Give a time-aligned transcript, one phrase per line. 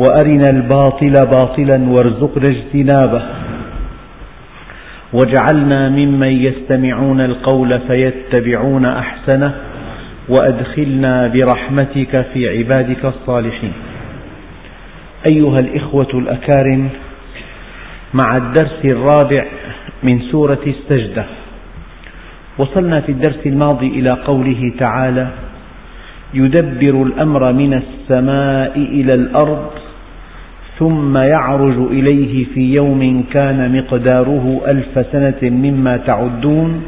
[0.00, 3.22] وأرنا الباطل باطلا وارزقنا اجتنابه.
[5.12, 9.54] واجعلنا ممن يستمعون القول فيتبعون أحسنه
[10.28, 13.72] وأدخلنا برحمتك في عبادك الصالحين.
[15.32, 16.88] أيها الإخوة الأكارم
[18.14, 19.44] مع الدرس الرابع
[20.02, 21.24] من سورة السجدة
[22.58, 25.28] وصلنا في الدرس الماضي إلى قوله تعالى
[26.34, 29.70] يدبر الأمر من السماء إلى الأرض
[30.80, 36.84] ثم يعرج إليه في يوم كان مقداره ألف سنة مما تعدون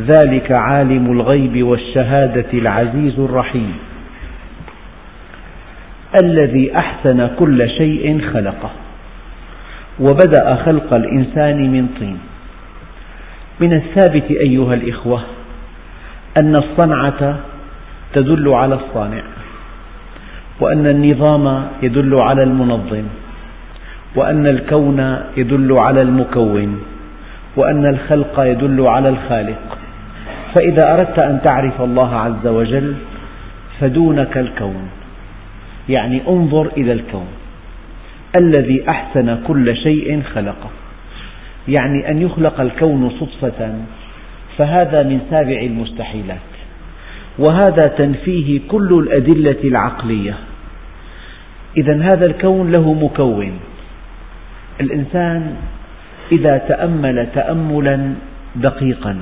[0.00, 3.72] ذلك عالم الغيب والشهادة العزيز الرحيم.
[6.22, 8.70] الذي أحسن كل شيء خلقه
[10.00, 12.18] وبدأ خلق الإنسان من طين.
[13.60, 15.22] من الثابت أيها الإخوة
[16.40, 17.36] أن الصنعة
[18.12, 19.22] تدل على الصانع.
[20.60, 23.04] وأن النظام يدل على المنظم
[24.16, 26.82] وأن الكون يدل على المكون
[27.56, 29.78] وأن الخلق يدل على الخالق.
[30.54, 32.94] فإذا أردت أن تعرف الله عز وجل
[33.80, 34.88] فدونك الكون
[35.88, 37.28] يعني انظر إلى الكون
[38.40, 40.70] الذي أحسن كل شيء خلقه.
[41.68, 43.74] يعني أن يخلق الكون صدفة
[44.58, 46.55] فهذا من سابع المستحيلات.
[47.38, 50.34] وهذا تنفيه كل الأدلة العقلية.
[51.76, 53.52] إذا هذا الكون له مكون.
[54.80, 55.56] الإنسان
[56.32, 58.14] إذا تأمل تأملا
[58.56, 59.16] دقيقا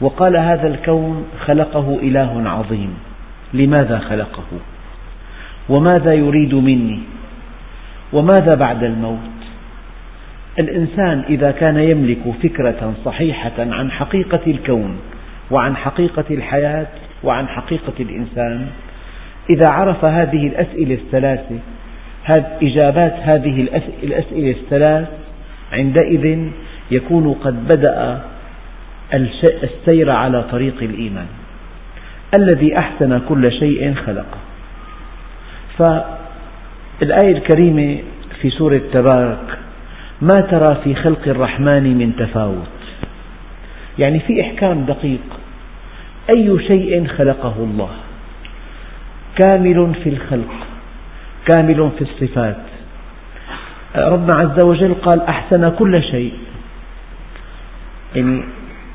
[0.00, 2.94] وقال هذا الكون خلقه إله عظيم.
[3.54, 4.44] لماذا خلقه؟
[5.68, 7.00] وماذا يريد مني؟
[8.12, 9.36] وماذا بعد الموت؟
[10.58, 14.96] الإنسان إذا كان يملك فكرة صحيحة عن حقيقة الكون
[15.50, 16.86] وعن حقيقة الحياة
[17.24, 18.66] وعن حقيقة الإنسان.
[19.50, 21.58] إذا عرف هذه الأسئلة الثلاثة
[22.62, 23.68] إجابات هذه
[24.02, 25.08] الأسئلة الثلاث
[25.72, 26.48] عندئذ
[26.90, 28.22] يكون قد بدأ
[29.62, 31.26] السير على طريق الإيمان.
[32.40, 34.38] الذي أحسن كل شيء خلقه.
[35.78, 37.98] فالآية الكريمة
[38.40, 39.58] في سورة تبارك
[40.20, 42.76] ما ترى في خلق الرحمن من تفاوت.
[43.98, 45.45] يعني في إحكام دقيق.
[46.30, 47.90] أي شيء خلقه الله؟
[49.38, 50.54] كامل في الخلق
[51.46, 52.56] كامل في الصفات.
[53.96, 56.32] ربنا عز وجل قال أحسن كل شيء.
[58.14, 58.42] يعني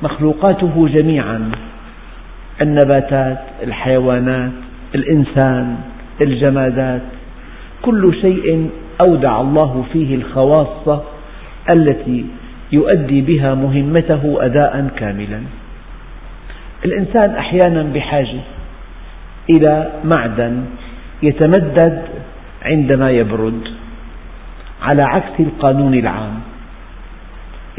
[0.02, 1.52] مخلوقاته جميعا
[2.62, 4.52] النباتات الحيوانات
[4.96, 5.78] الإنسان
[6.22, 7.02] الجمادات
[7.82, 8.70] كل شيء
[9.02, 11.04] أودع الله فيه الخواصة
[11.70, 12.26] التي
[12.72, 15.42] يؤدي بها مهمته أداء كاملا.
[16.86, 18.40] الإنسان أحيانا بحاجة
[19.50, 20.66] إلى معدن
[21.24, 22.02] يتمدد
[22.62, 23.62] عندما يبرد
[24.82, 26.40] على عكس القانون العام.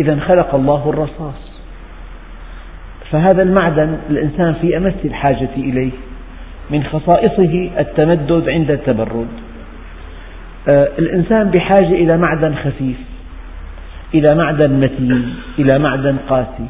[0.00, 1.52] إذا خلق الله الرصاص.
[3.10, 5.90] فهذا المعدن الإنسان في أمس الحاجة إليه
[6.70, 9.28] من خصائصه التمدد عند التبرد.
[10.68, 12.96] آه، الإنسان بحاجة إلى معدن خفيف
[14.14, 16.66] إلى معدن متين إلى معدن قاسي.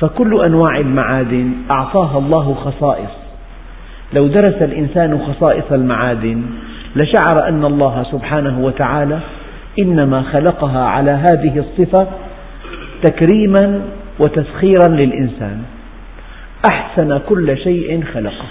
[0.00, 3.10] فكل أنواع المعادن أعطاها الله خصائص.
[4.12, 6.42] لو درس الإنسان خصائص المعادن
[6.96, 9.18] لشعر أن الله سبحانه وتعالى
[9.78, 12.06] إنما خلقها على هذه الصفة
[13.02, 13.82] تكريما
[14.18, 15.62] وتسخيرا للإنسان.
[16.70, 18.46] أحسن كل شيء خلقه.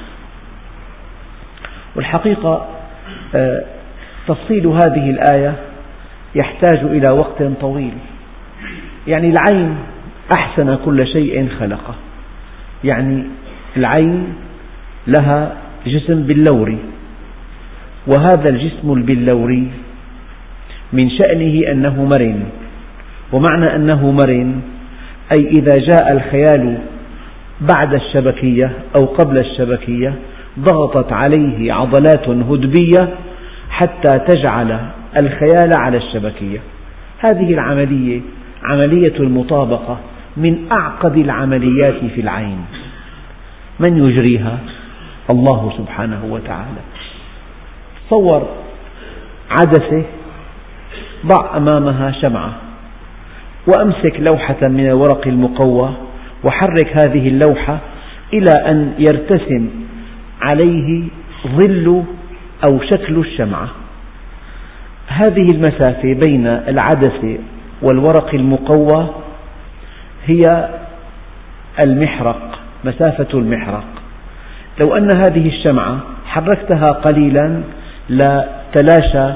[1.95, 2.65] والحقيقة
[3.35, 3.63] آه،
[4.27, 5.53] تفصيل هذه الآية
[6.35, 7.93] يحتاج إلى وقت طويل.
[9.07, 9.75] يعني العين
[10.37, 11.95] أحسن كل شيء خلقه.
[12.83, 13.23] يعني
[13.77, 14.33] العين
[15.07, 16.77] لها جسم بلوري
[18.07, 19.67] وهذا الجسم البلوري
[20.93, 22.43] من شأنه أنه مرن
[23.33, 24.61] ومعنى أنه مرن
[25.31, 26.77] أي إذا جاء الخيال
[27.73, 30.13] بعد الشبكية أو قبل الشبكية
[30.59, 33.09] ضغطت عليه عضلات هدبية
[33.69, 34.79] حتى تجعل
[35.21, 36.59] الخيال على الشبكية.
[37.19, 38.21] هذه العملية
[38.63, 39.99] عملية المطابقة
[40.39, 42.65] من أعقد العمليات في العين.
[43.79, 44.59] من يجريها؟
[45.29, 46.81] الله سبحانه وتعالى.
[48.07, 48.47] تصور
[49.49, 50.03] عدسة
[51.25, 52.53] ضع أمامها شمعة
[53.67, 55.93] وأمسك لوحة من الورق المقوى
[56.43, 57.79] وحرك هذه اللوحة
[58.33, 59.69] إلى أن يرتسم
[60.41, 61.03] عليه
[61.47, 62.03] ظل
[62.69, 63.69] أو شكل الشمعة.
[65.07, 67.37] هذه المسافة بين العدسة
[67.81, 69.09] والورق المقوى
[70.25, 70.69] هي
[71.85, 73.85] المحرق مسافة المحرق.
[74.79, 77.61] لو أن هذه الشمعة حركتها قليلا
[78.09, 79.33] لتلاشى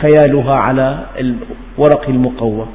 [0.00, 2.66] خيالها على الورق المقوى.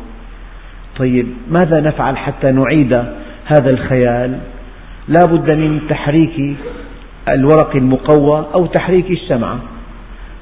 [0.99, 2.93] طيب ماذا نفعل حتى نعيد
[3.45, 4.37] هذا الخيال؟
[5.07, 6.55] لا بد من تحريك
[7.29, 9.59] الورق المقوى أو تحريك الشمعة.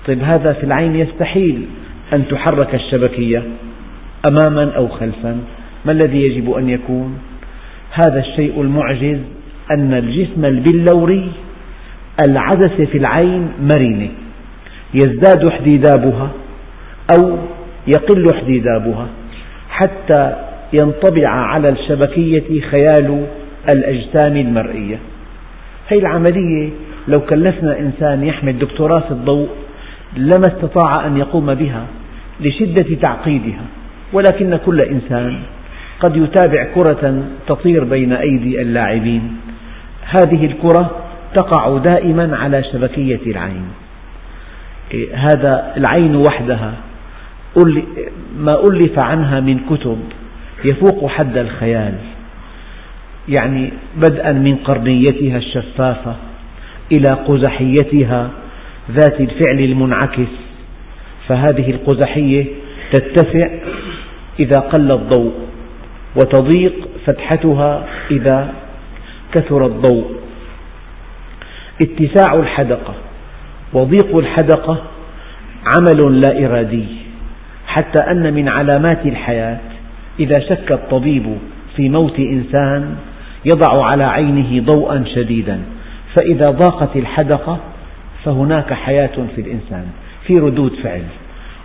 [0.07, 1.65] طيب هذا في العين يستحيل
[2.13, 3.43] أن تحرك الشبكية
[4.31, 5.37] أماما أو خلفا.
[5.85, 7.17] ما الذي يجب أن يكون؟
[7.91, 9.19] هذا الشيء المعجز
[9.71, 11.31] أن الجسم البلوري
[12.27, 14.09] العدسة في العين مرنة
[14.93, 16.29] يزداد احتدابها
[17.15, 17.37] أو
[17.87, 19.07] يقل احتدابها
[19.69, 20.35] حتى
[20.73, 23.25] ينطبع على الشبكية خيال
[23.75, 24.99] الأجسام المرئية.
[25.87, 26.69] هذه العملية
[27.07, 29.49] لو كلفنا إنسان يحمل دكتوراه في الضوء
[30.17, 31.85] لما استطاع أن يقوم بها
[32.41, 33.65] لشدة تعقيدها
[34.13, 35.39] ولكن كل إنسان
[36.01, 39.35] قد يتابع كرة تطير بين أيدي اللاعبين.
[40.03, 40.91] هذه الكرة
[41.35, 43.65] تقع دائما على شبكية العين.
[45.13, 46.73] هذا العين وحدها
[48.37, 49.97] ما ألف عنها من كتب
[50.71, 51.93] يفوق حد الخيال.
[53.37, 56.15] يعني بدءا من قرنيتها الشفافة
[56.91, 58.29] إلى قزحيتها
[58.91, 60.33] ذات الفعل المنعكس.
[61.27, 62.45] فهذه القزحية
[62.91, 63.47] تتسع
[64.39, 65.33] إذا قل الضوء.
[66.15, 66.73] وتضيق
[67.05, 68.53] فتحتها إذا
[69.33, 70.11] كثر الضوء.
[71.81, 72.93] اتساع الحدقة.
[73.73, 74.81] وضيق الحدقة
[75.75, 76.85] عمل لا إرادي
[77.67, 79.59] حتى أن من علامات الحياة
[80.19, 81.37] إذا شك الطبيب
[81.75, 82.95] في موت إنسان
[83.45, 85.61] يضع على عينه ضوءا شديدا.
[86.15, 87.59] فإذا ضاقت الحدقة
[88.23, 89.85] فهناك حياة في الإنسان
[90.27, 91.03] في ردود فعل.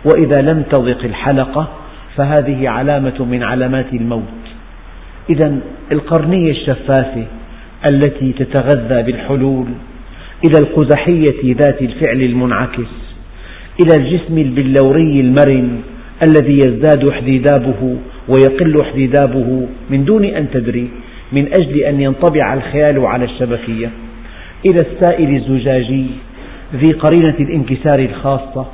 [0.05, 1.67] وإذا لم تضق الحلقة
[2.17, 4.23] فهذه علامة من علامات الموت.
[5.29, 5.59] إذا
[5.91, 7.25] القرنية الشفافة
[7.85, 9.67] التي تتغذى بالحلول
[10.45, 12.91] إلى القزحية ذات الفعل المنعكس
[13.79, 15.81] إلى الجسم البلوري المرن
[16.27, 17.97] الذي يزداد احتدابه
[18.27, 20.89] ويقل احتدابه من دون أن تدري
[21.31, 23.89] من أجل أن ينطبع الخيال على الشبكية.
[24.65, 26.05] إلى السائل الزجاجي
[26.75, 28.65] ذي قرينة الانكسار الخاصة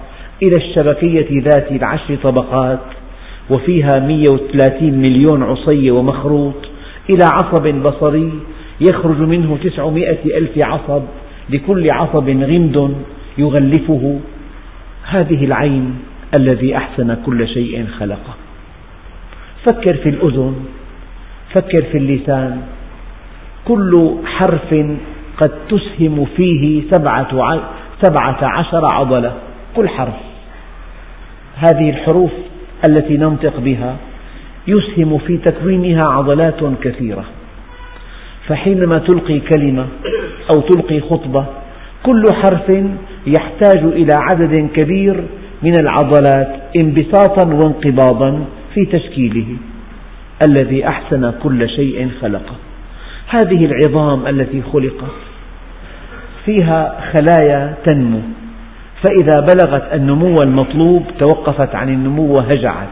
[0.43, 2.79] إلى الشبكية ذات العشر طبقات
[3.49, 6.53] وفيها 130 مليون عصي ومخروط
[7.09, 8.31] إلى عصب بصري
[8.81, 11.01] يخرج منه 900 ألف عصب
[11.49, 12.95] لكل عصب غمد
[13.37, 14.19] يغلفه.
[15.05, 15.95] هذه العين
[16.35, 18.33] الذي أحسن كل شيء خلقه.
[19.65, 20.55] فكر في الأذن
[21.53, 22.61] فكر في اللسان.
[23.65, 24.75] كل حرف
[25.37, 26.83] قد تسهم فيه
[28.03, 29.33] سبعة عشر عضلة
[29.75, 30.13] كل حرف.
[31.55, 32.31] هذه الحروف
[32.89, 33.97] التي ننطق بها
[34.67, 37.25] يسهم في تكوينها عضلات كثيرة.
[38.47, 39.87] فحينما تلقي كلمة
[40.55, 41.45] أو تلقي خطبة
[42.03, 42.69] كل حرف
[43.27, 45.23] يحتاج إلى عدد كبير
[45.61, 49.45] من العضلات انبساطا وانقباضا في تشكيله
[50.47, 52.55] الذي أحسن كل شيء خلقه.
[53.27, 55.13] هذه العظام التي خلقت
[56.45, 58.21] فيها خلايا تنمو.
[59.03, 62.87] فإذا بلغت النمو المطلوب توقفت عن النمو وهجعت.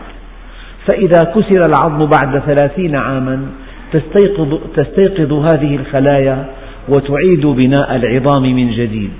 [0.87, 3.45] فإذا كسر العظم بعد ثلاثين عاما
[3.93, 6.45] تستيقظ, تستيقظ هذه الخلايا
[6.89, 9.11] وتعيد بناء العظام من جديد.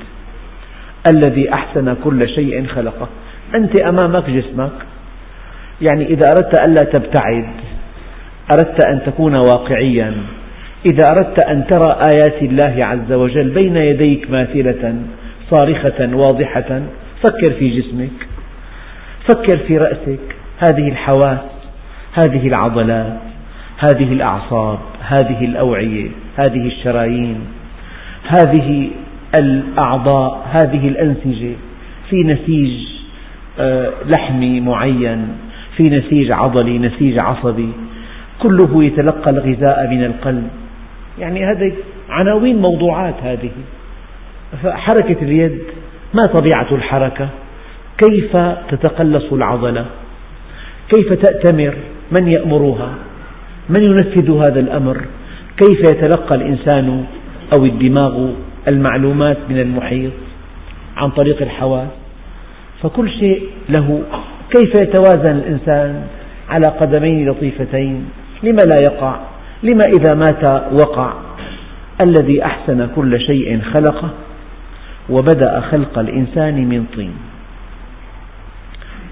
[1.15, 3.07] الذي أحسن كل شيء خلقه.
[3.55, 4.71] أنت أمامك جسمك.
[5.81, 7.49] يعني إذا أردت ألا تبتعد
[8.53, 10.13] أردت أن تكون واقعيا.
[10.85, 14.95] إذا أردت أن ترى آيات الله عز وجل بين يديك ماثلة
[15.51, 16.81] صارخة واضحة.
[17.23, 18.27] فكر في جسمك
[19.29, 20.35] فكر في رأسك.
[20.59, 21.39] هذه الحواس
[22.13, 23.19] هذه العضلات
[23.77, 27.39] هذه الأعصاب هذه الأوعية هذه الشرايين
[28.27, 28.89] هذه
[29.39, 31.53] الأعضاء هذه الأنسجة.
[32.09, 32.91] في نسيج
[33.59, 35.27] آه، لحمي معين
[35.77, 37.69] في نسيج عضلي نسيج عصبي.
[38.39, 40.47] كله يتلقى الغذاء من القلب.
[41.19, 41.71] يعني هذه
[42.09, 43.51] عناوين موضوعات هذه.
[44.63, 45.59] فحركة اليد
[46.13, 47.29] ما طبيعة الحركة؟
[47.97, 48.37] كيف
[48.69, 49.85] تتقلص العضلة؟
[50.89, 51.73] كيف تأتمر؟
[52.11, 52.95] من يأمرها؟
[53.69, 55.01] من ينفذ هذا الأمر؟
[55.57, 57.05] كيف يتلقى الإنسان
[57.57, 58.29] أو الدماغ
[58.67, 60.11] المعلومات من المحيط
[60.97, 61.87] عن طريق الحواس؟
[62.83, 64.01] فكل شيء له
[64.51, 66.03] كيف يتوازن الإنسان
[66.49, 68.05] على قدمين لطيفتين؟
[68.43, 69.19] لم لا يقع؟
[69.63, 70.43] لم إذا مات
[70.73, 71.13] وقع؟
[72.01, 74.09] الذي أحسن كل شيء خلقه؟
[75.09, 77.13] وبدأ خلق الإنسان من طين.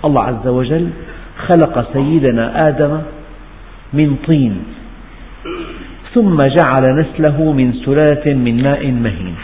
[0.06, 0.90] الله عز وجل
[1.48, 3.02] خلق سيدنا آدم
[3.94, 4.64] من طين
[6.14, 9.36] ثم جعل نسله من سلالة من ماء مهين.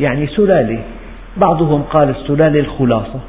[0.00, 0.82] يعني سلالة
[1.36, 3.20] بعضهم قال السلالة الخلاصة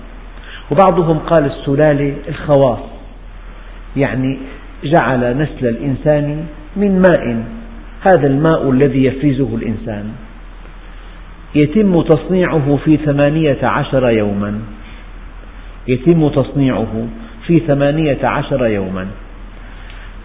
[0.72, 2.80] وبعضهم قال السلالة الخواص.
[3.98, 4.38] يعني
[4.84, 7.44] جعل نسل الإنسان من ماء
[8.02, 10.06] هذا الماء الذي يفرزه الإنسان.
[11.56, 14.60] يتم تصنيعه في ثمانية عشر يوما.
[15.88, 17.08] يتم تصنيعه
[17.48, 19.08] في ثمانية عشر يوما.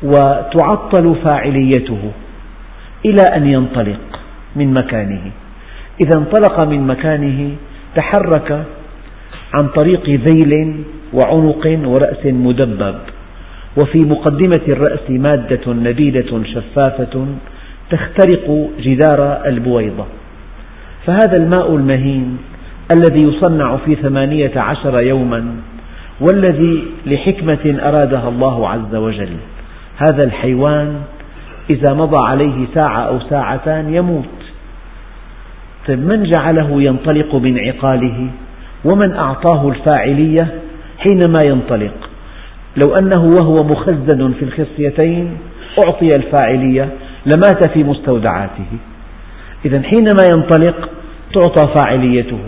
[0.02, 2.10] وتعطل فاعليته
[3.04, 4.20] إلى أن ينطلق
[4.56, 5.30] من مكانه.
[6.00, 7.50] إذا انطلق من مكانه
[7.96, 8.64] تحرك
[9.54, 10.74] عن طريق ذيل
[11.12, 12.94] وعنق ورأس مدبب.
[13.76, 17.26] وفي مقدمة الرأس مادة نبيلة شفافة
[17.90, 20.06] تخترق جدار البويضة.
[21.10, 22.38] فهذا الماء المهين
[22.96, 25.56] الذي يصنع في ثمانية عشر يوما
[26.20, 29.36] والذي لحكمة أرادها الله عز وجل.
[29.96, 31.00] هذا الحيوان
[31.70, 34.24] إذا مضى عليه ساعة أو ساعتان يموت.
[35.88, 38.26] طيب من جعله ينطلق من عقاله؟
[38.84, 40.48] ومن أعطاه الفاعلية
[40.98, 42.10] حينما ينطلق؟
[42.76, 45.30] لو أنه وهو مخزن في الخصيتين
[45.86, 46.88] أعطي الفاعلية
[47.26, 48.66] لمات في مستودعاته.
[49.64, 50.88] إذا حينما ينطلق
[51.34, 52.38] تعطى فاعليته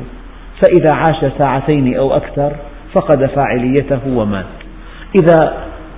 [0.63, 2.53] فإذا عاش ساعتين أو أكثر
[2.93, 4.47] فقد فاعليته ومات.
[5.23, 5.55] إذا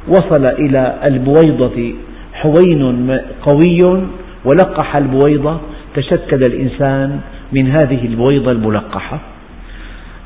[0.09, 1.95] وصل إلى البويضة
[2.35, 3.11] حوين
[3.43, 4.03] قوي
[4.45, 5.61] ولقح البويضة
[5.95, 7.21] تشكل الإنسان
[7.53, 9.21] من هذه البويضة الملقحة.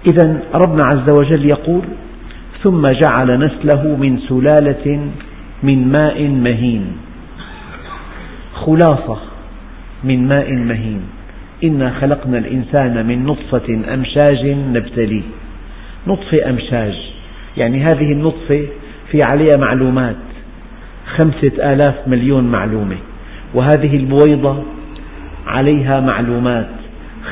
[0.06, 1.82] إذا ربنا عز وجل يقول
[2.62, 5.00] ثم جعل نسله من سلالة
[5.62, 6.86] من ماء مهين.
[8.54, 9.18] خلاصة
[10.04, 11.17] من ماء مهين.
[11.64, 15.22] إنا خلقنا الإنسان من نطفة أمشاج نبتليه
[16.06, 16.94] نطفة أمشاج.
[17.56, 18.66] يعني هذه النطفة
[19.10, 20.16] في عليها معلومات.
[21.16, 22.96] خمسة آلاف مليون معلومة.
[23.54, 24.62] وهذه البويضة
[25.46, 26.68] عليها معلومات.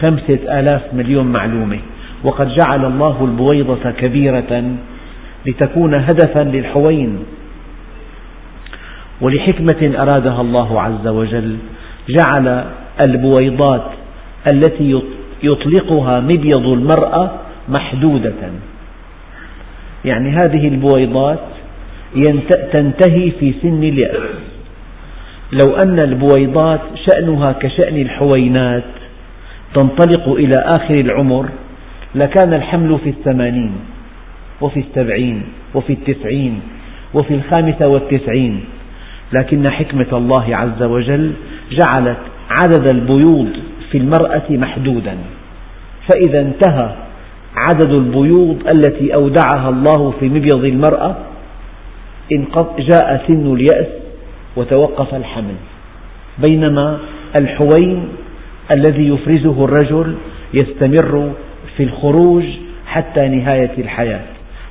[0.00, 1.78] خمسة آلاف مليون معلومة.
[2.24, 4.76] وقد جعل الله البويضة كبيرة
[5.46, 7.18] لتكون هدفا للحوين.
[9.20, 11.56] ولحكمة أرادها الله عز وجل
[12.08, 12.64] جعل
[13.08, 13.90] البويضات
[14.52, 15.02] التي
[15.42, 17.30] يطلقها مبيض المرأة
[17.68, 18.50] محدودة.
[20.04, 21.40] يعني هذه البويضات
[22.72, 24.30] تنتهي في سن اليأس.
[25.52, 28.84] لو أن البويضات شأنها كشأن الحوينات
[29.74, 31.48] تنطلق إلى آخر العمر
[32.14, 33.72] لكان الحمل في الثمانين
[34.60, 35.42] وفي السبعين
[35.74, 36.60] وفي التسعين
[37.14, 38.64] وفي الخامسة والتسعين.
[39.40, 41.32] لكن حكمة الله عز وجل
[41.70, 42.18] جعلت
[42.50, 43.48] عدد البيوض
[43.92, 45.16] في المرأة محدودا.
[46.08, 46.94] فإذا انتهى
[47.56, 51.16] عدد البيوض التي أودعها الله في مبيض المرأة
[52.78, 53.86] جاء سن اليأس
[54.56, 55.54] وتوقف الحمل.
[56.48, 56.98] بينما
[57.40, 58.08] الحوين
[58.76, 60.14] الذي يفرزه الرجل
[60.54, 61.32] يستمر
[61.76, 62.44] في الخروج
[62.86, 64.22] حتى نهاية الحياة.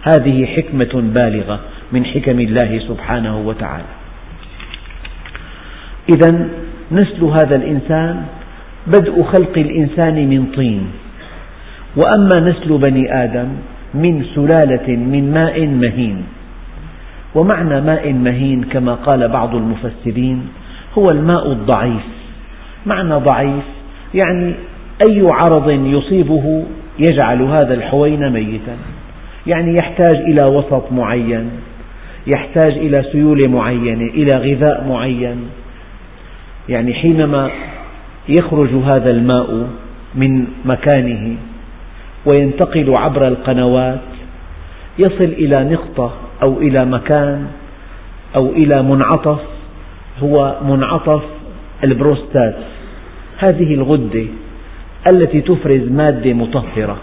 [0.03, 1.60] هذه حكمة بالغة
[1.91, 3.91] من حكم الله سبحانه وتعالى.
[6.10, 6.48] إذا
[6.91, 8.25] نسل هذا الإنسان
[8.88, 10.88] بدء خلق الإنسان من طين.
[11.96, 13.48] وأما نسل بني آدم
[13.94, 16.24] من سلالة من ماء مهين.
[17.36, 20.48] ومعنى ماء مهين كما قال بعض المفسرين
[20.98, 22.06] هو الماء الضعيف.
[22.86, 23.63] معنى ضعيف
[24.13, 24.54] يعني
[25.10, 26.65] أي عرض يصيبه
[27.00, 28.75] يجعل هذا الحوين ميتا.
[29.48, 31.50] يعني يحتاج إلى وسط معين
[32.36, 35.38] يحتاج إلى سيولة معينة إلى غذاء معين.
[36.70, 37.50] يعني حينما
[38.29, 39.67] يخرج هذا الماء
[40.15, 41.36] من مكانه
[42.25, 44.00] وينتقل عبر القنوات
[45.00, 46.13] يصل إلى نقطة
[46.44, 47.48] أو إلى مكان
[48.36, 49.39] أو إلى منعطف
[50.20, 51.22] هو منعطف
[51.84, 52.55] البروستات
[53.38, 54.25] هذه الغدة
[55.12, 56.98] التي تفرز مادة مطهرة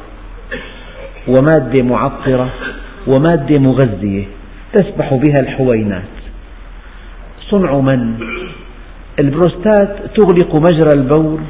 [1.28, 2.50] ومادة معطرة
[3.06, 4.24] ومادة مغذية
[4.72, 6.02] تسبح بها الحوينات
[7.50, 8.14] صنع من؟
[9.18, 11.40] البروستات تغلق مجرى البول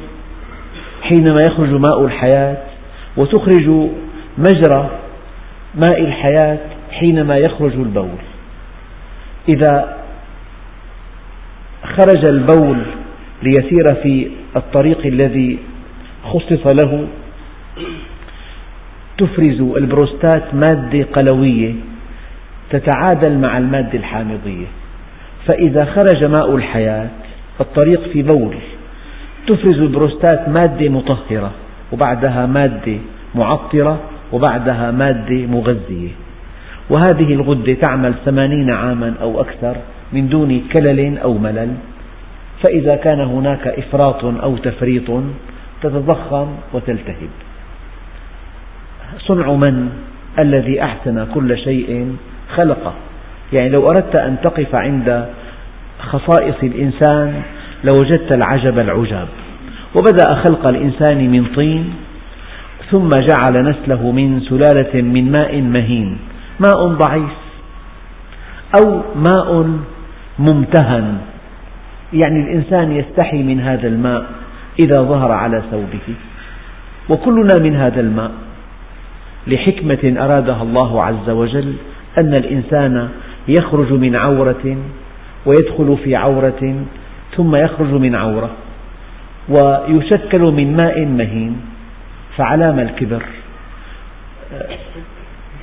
[1.01, 2.57] حينما يخرج ماء الحياة
[3.17, 3.89] وتخرج
[4.37, 4.89] مجرى
[5.75, 6.59] ماء الحياة
[6.91, 8.23] حينما يخرج البول.
[9.49, 9.97] إذا
[11.83, 12.77] خرج البول
[13.43, 15.59] ليسير في الطريق الذي
[16.23, 17.07] خصص له
[19.17, 21.73] تفرز البروستات مادة قلوية
[22.69, 24.65] تتعادل مع المادة الحامضية.
[25.47, 27.09] فإذا خرج ماء الحياة
[27.61, 28.55] الطريق في بول.
[29.47, 31.51] تفرز البروستات مادة مطهرة
[31.91, 32.97] وبعدها مادة
[33.35, 33.99] معطرة
[34.31, 36.09] وبعدها مادة مغذية.
[36.89, 39.75] وهذه الغدة تعمل ثمانين عاما أو أكثر
[40.13, 41.73] من دون كلل أو ملل.
[42.63, 45.11] فإذا كان هناك إفراط أو تفريط
[45.81, 47.29] تتضخم وتلتهب.
[49.19, 49.89] صنع من
[50.39, 52.15] الذي أحسن كل شيء
[52.55, 52.93] خلقه؟
[53.53, 55.27] يعني لو أردت أن تقف عند
[56.03, 57.41] خصائص الإنسان
[57.83, 59.27] لوجدت العجب العجاب.
[59.95, 61.93] وبدأ خلق الإنسان من طين
[62.91, 66.17] ثم جعل نسله من سلالة من ماء مهين
[66.59, 67.35] ماء ضعيف
[68.81, 69.69] أو ماء
[70.39, 71.17] ممتهن.
[72.13, 74.25] يعني الإنسان يستحي من هذا الماء
[74.85, 76.15] إذا ظهر على ثوبه.
[77.09, 78.31] وكلنا من هذا الماء.
[79.47, 81.73] لحكمة أرادها الله عز وجل
[82.17, 83.09] أن الإنسان
[83.47, 84.77] يخرج من عورة
[85.45, 86.85] ويدخل في عورة
[87.37, 88.49] ثم يخرج من عورة
[89.49, 91.61] ويشكل من ماء مهين
[92.37, 93.23] فعلام الكبر.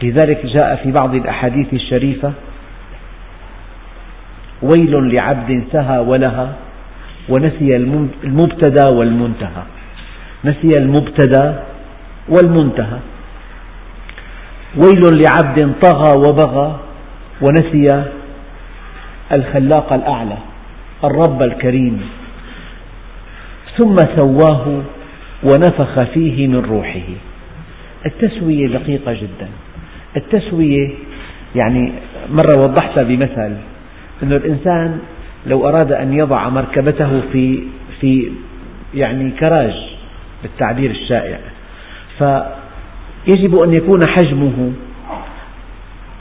[0.03, 2.33] لذلك جاء في بعض الأحاديث الشريفة
[4.63, 6.53] ويل لعبد سهى ولها
[7.29, 9.63] ونسي المبتدى والمنتهى.
[10.45, 11.55] نسي المبتدى
[12.29, 12.99] والمنتهى.
[14.77, 16.81] ويل لعبد طغى وبغى
[17.43, 18.05] ونسي
[19.33, 20.37] الخلاق الأعلى
[21.05, 22.01] الرب الكريم.
[23.79, 24.83] ثم سواه
[25.43, 27.09] ونفخ فيه من روحه.
[28.07, 29.49] التسوية دقيقة جدا.
[30.17, 30.91] التسوية
[31.57, 31.93] يعني
[32.31, 33.53] مرة وضحتها بمثل
[34.23, 34.99] أن الإنسان
[35.47, 37.63] لو أراد أن يضع مركبته في
[38.01, 38.33] في
[38.95, 39.75] يعني كراج
[40.43, 41.39] بالتعبير الشائع.
[42.19, 44.73] فيجب أن يكون حجمه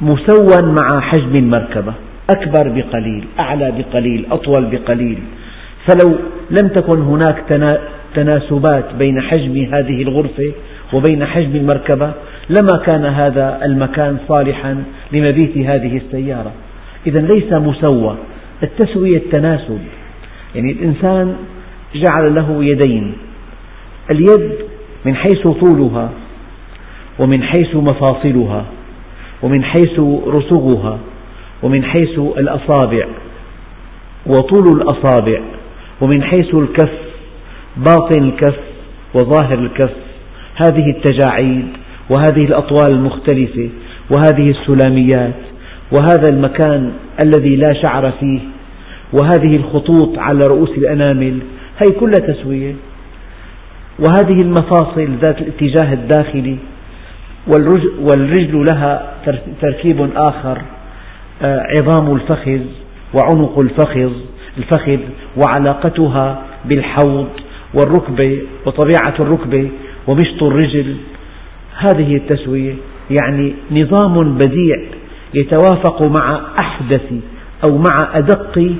[0.02, 1.94] مسوى مع حجم المركبة.
[2.36, 5.20] أكبر بقليل أعلى بقليل أطول بقليل.
[5.88, 6.16] فلو
[6.52, 7.44] لم تكن هناك
[8.16, 10.52] تناسبات بين حجم هذه الغرفة
[10.94, 12.12] وبين حجم المركبة
[12.50, 16.52] لما كان هذا المكان صالحا لمبيت هذه السيارة.
[17.08, 18.16] إذا ليس مسوى
[18.64, 19.80] التسوية التناسب.
[20.56, 21.36] يعني الإنسان
[21.96, 23.14] جعل له يدين.
[24.12, 24.52] اليد
[25.06, 26.10] من حيث طولها
[27.20, 28.66] ومن حيث مفاصلها
[29.44, 30.98] ومن حيث رسغها
[31.64, 33.06] ومن حيث الأصابع
[34.26, 35.42] وطول الأصابع
[36.02, 36.92] ومن حيث الكف
[37.78, 38.60] باطن الكف
[39.14, 39.94] وظاهر الكف
[40.64, 41.68] هذه التجاعيد
[42.10, 43.70] وهذه الأطوال المختلفة
[44.16, 45.36] وهذه السلاميات
[45.92, 46.92] وهذا المكان
[47.24, 48.40] الذي لا شعر فيه
[49.14, 51.40] وهذه الخطوط على رؤوس الأنامل
[51.80, 52.76] هي كلها تسوية.
[54.00, 56.58] وهذه المفاصل ذات الاتجاه الداخلي
[58.02, 59.14] والرجل لها
[59.62, 60.62] تركيب آخر.
[61.42, 62.60] عظام الفخذ
[63.14, 64.12] وعنق الفخذ
[64.58, 65.00] الفخذ
[65.38, 67.30] وعلاقتها بالحوض
[67.74, 69.70] والركبة وطبيعة الركبة
[70.08, 70.96] ومشط الرجل.
[71.78, 72.74] هذه التسوية
[73.22, 74.78] يعني نظام بديع
[75.34, 77.12] يتوافق مع أحدث
[77.64, 78.74] أو مع أدق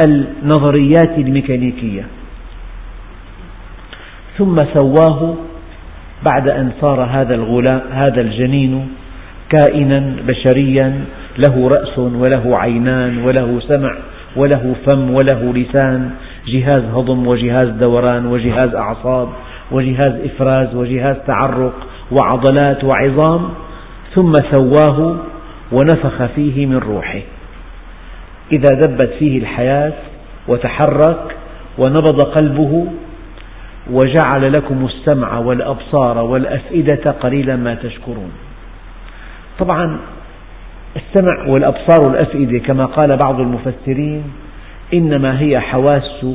[0.00, 2.06] النظريات الميكانيكية.
[4.38, 5.34] ثم سواه
[6.26, 8.88] بعد أن صار هذا الغلام هذا الجنين
[9.50, 11.04] كائنا بشريا
[11.38, 13.96] له رأس وله عينان وله سمع
[14.36, 16.10] وله فم وله لسان
[16.46, 19.28] جهاز هضم وجهاز دوران وجهاز أعصاب
[19.70, 21.74] وجهاز إفراز وجهاز تعرق
[22.10, 23.48] وعضلات وعظام
[24.14, 25.16] ثم سواه
[25.72, 27.20] ونفخ فيه من روحه.
[28.52, 29.92] إذا دبت فيه الحياة
[30.48, 31.36] وتحرك
[31.78, 32.86] ونبض قلبه
[33.90, 38.30] وجعل لكم السمع والأبصار والأفئدة قليلا ما تشكرون.
[39.58, 39.98] طبعا
[40.96, 44.22] السمع والأبصار والأفئدة كما قال بعض المفسرين
[44.94, 46.26] إنما هي حواس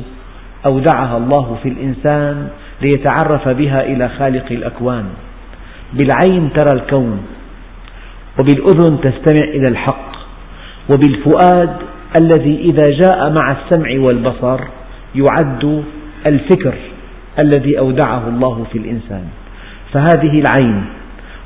[0.66, 2.48] أودعها الله في الإنسان
[2.82, 5.04] ليتعرف بها إلى خالق الأكوان.
[5.92, 7.22] بالعين ترى الكون
[8.38, 10.12] وبالأذن تستمع إلى الحق
[10.90, 11.76] وبالفؤاد
[12.20, 14.60] الذي إذا جاء مع السمع والبصر
[15.14, 15.84] يعد
[16.26, 16.74] الفكر
[17.38, 19.24] الذي أودعه الله في الإنسان.
[19.92, 20.84] فهذه العين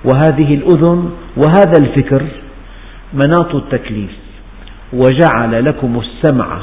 [0.04, 2.22] وهذه الأذن وهذا الفكر
[3.12, 4.10] مناط التكليف
[4.92, 6.60] وجعل لكم السمع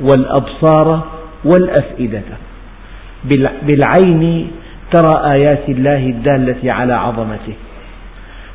[0.00, 1.04] والأبصار
[1.44, 2.22] والأفئدة.
[3.62, 4.50] بالعين
[4.92, 7.54] ترى آيات الله الدالة على عظمته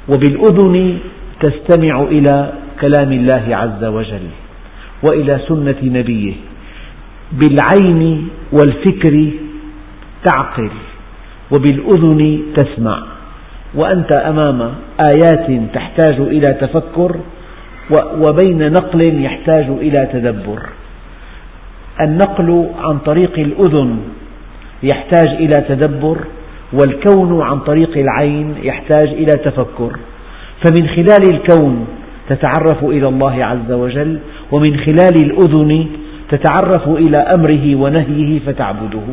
[0.09, 0.97] وبالأذن
[1.41, 4.27] تستمع إلى كلام الله عز وجل
[5.09, 6.33] وإلى سنة نبيه.
[7.31, 9.31] بالعين والفكر
[10.25, 10.71] تعقل
[11.51, 13.03] وبالأذن تسمع.
[13.75, 14.73] وأنت أمام
[15.15, 17.15] آيات تحتاج إلى تفكر
[17.91, 20.59] وبين نقل يحتاج إلى تدبر.
[22.01, 23.99] النقل عن طريق الأذن
[24.91, 26.17] يحتاج إلى تدبر
[26.73, 29.91] والكون عن طريق العين يحتاج إلى تفكر.
[30.65, 31.87] فمن خلال الكون
[32.29, 34.19] تتعرف إلى الله عز وجل
[34.51, 35.87] ومن خلال الأذن
[36.31, 39.03] تتعرف إلى أمره ونهيه فتعبده.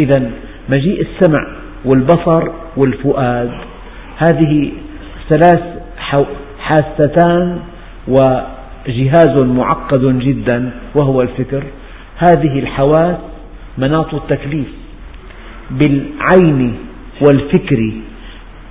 [0.00, 0.30] إذا
[0.76, 1.46] مجيء السمع
[1.84, 3.50] والبصر والفؤاد.
[4.28, 4.72] هذه
[5.28, 5.62] ثلاث
[6.58, 7.58] حاستان
[8.08, 11.62] وجهاز معقد جدا وهو الفكر.
[12.18, 13.16] هذه الحواس
[13.78, 14.66] مناط التكليف
[15.70, 16.74] بالعين
[17.26, 17.92] والفكر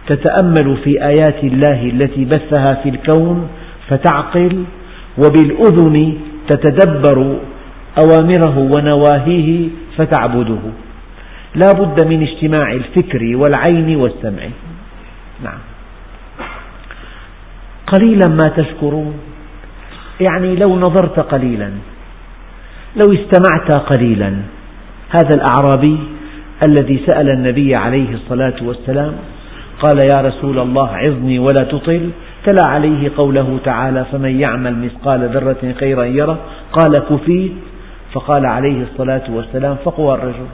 [0.08, 3.48] تتأمل في آيات الله التي بثها في الكون
[3.88, 4.64] فتعقل
[5.18, 7.38] وبالأذن تتدبر
[8.04, 10.60] أوامره ونواهيه فتعبده.
[11.56, 14.44] لا بد من اجتماع الفكر والعين والسمع.
[15.44, 15.60] نعم.
[17.88, 19.14] قليلا ما تشكرون.
[20.22, 21.72] يعني لو نظرت قليلا
[22.96, 24.34] لو استمعت قليلا
[25.10, 25.98] هذا الأعرابي
[26.68, 29.14] الذي سأل النبي عليه الصلاة والسلام
[29.82, 32.10] قال يا رسول الله عظني ولا تطل
[32.46, 36.38] تلا عليه قوله تعالى فمن يعمل مثقال ذرة خيرا يره
[36.72, 37.52] قال كفيت
[38.14, 40.48] فقال عليه الصلاة والسلام فقوى الرجل.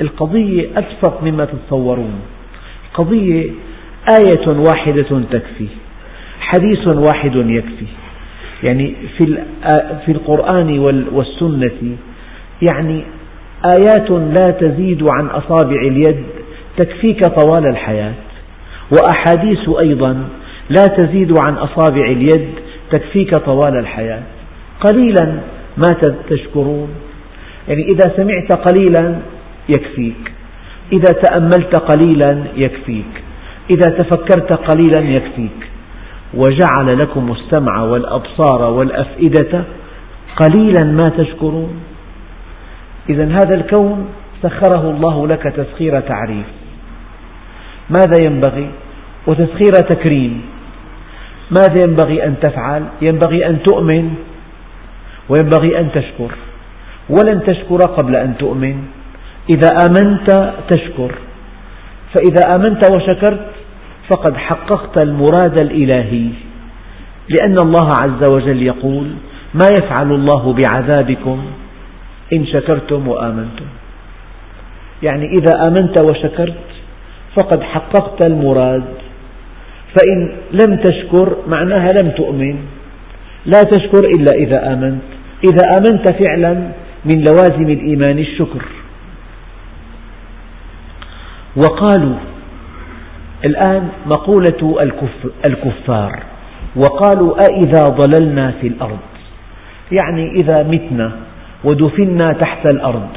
[0.00, 2.20] القضية أبسط مما تتصورون.
[2.94, 3.50] قضية
[4.20, 5.66] آية واحدة تكفي
[6.40, 7.86] حديث واحد يكفي.
[8.62, 8.94] يعني
[10.06, 10.78] في القرآن
[11.12, 11.96] والسنة
[12.62, 13.04] يعني
[13.80, 16.22] آيات لا تزيد عن أصابع اليد
[16.76, 18.14] تكفيك طوال الحياة.
[18.92, 20.28] وأحاديث أيضا
[20.68, 22.48] لا تزيد عن أصابع اليد
[22.90, 24.22] تكفيك طوال الحياة.
[24.80, 25.40] قليلا
[25.76, 25.96] ما
[26.30, 26.88] تشكرون.
[27.68, 29.18] يعني إذا سمعت قليلا
[29.68, 30.32] يكفيك.
[30.92, 33.22] إذا تأملت قليلا يكفيك.
[33.70, 35.70] إذا تفكرت قليلا يكفيك.
[36.34, 39.64] وجعل لكم السمع والأبصار والأفئدة
[40.36, 41.80] قليلا ما تشكرون.
[43.08, 44.06] إذا هذا الكون
[44.42, 46.46] سخره الله لك تسخير تعريف.
[47.90, 48.70] ماذا ينبغي؟
[49.26, 50.42] وتسخير تكريم.
[51.50, 54.14] ماذا ينبغي أن تفعل؟ ينبغي أن تؤمن.
[55.28, 56.30] وينبغي أن تشكر.
[57.08, 58.76] ولن تشكر قبل أن تؤمن.
[59.50, 61.14] إذا آمنت تشكر
[62.14, 63.46] فإذا آمنت وشكرت
[64.08, 66.28] فقد حققت المراد الإلهي
[67.28, 69.06] لأن الله عز وجل يقول
[69.54, 71.44] ما يفعل الله بعذابكم
[72.32, 73.64] إن شكرتم وآمنتم.
[75.02, 76.64] يعني إذا آمنت وشكرت
[77.36, 78.84] فقد حققت المراد
[79.94, 82.56] فإن لم تشكر معناها لم تؤمن
[83.46, 85.02] لا تشكر إلا إذا آمنت.
[85.44, 86.54] إذا آمنت فعلا
[87.04, 88.64] من لوازم الإيمان الشكر.
[91.56, 92.16] وقالوا
[93.44, 94.76] الآن مقولة
[95.46, 96.22] الكفار
[96.76, 98.98] وقالوا أإذا ضللنا في الأرض؟
[99.92, 101.12] يعني إذا متنا
[101.64, 103.08] ودفنا تحت الأرض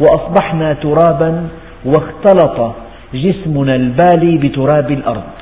[0.00, 1.48] وأصبحنا ترابا
[1.84, 2.74] واختلط
[3.14, 5.32] جسمنا البالي بتراب الأرض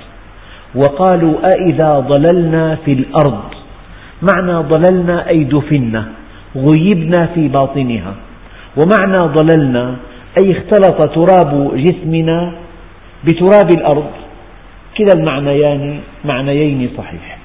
[0.74, 3.40] وقالوا أإذا ضللنا في الأرض؟
[4.32, 6.04] معنى ضللنا أي دفنا
[6.56, 8.14] غيبنا في باطنها
[8.76, 9.96] ومعنى ضللنا
[10.42, 12.52] أي اختلط تراب جسمنا
[13.24, 14.10] بتراب الأرض.
[14.98, 17.38] كلا المعنيان معنيين صحيح.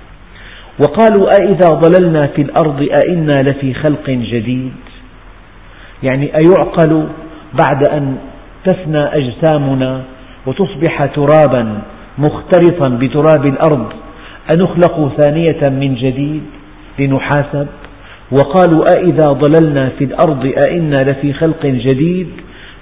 [0.83, 4.73] وقالوا أإذا ضللنا في الأرض أئنا لفي خلق جديد.
[6.03, 7.07] يعني أيعقل
[7.53, 8.17] بعد أن
[8.65, 10.01] تفنى أجسامنا
[10.45, 11.81] وتصبح ترابا
[12.17, 13.87] مختلطا بتراب الأرض
[14.51, 16.43] أنخلق ثانية من جديد
[16.99, 17.67] لنحاسب؟
[18.31, 22.27] وقالوا أإذا ضللنا في الأرض أئنا لفي خلق جديد؟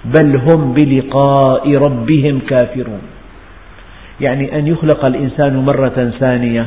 [0.04, 3.02] بل هم بلقاء ربهم كافرون.
[4.20, 6.66] يعني أن يخلق الإنسان مرة ثانية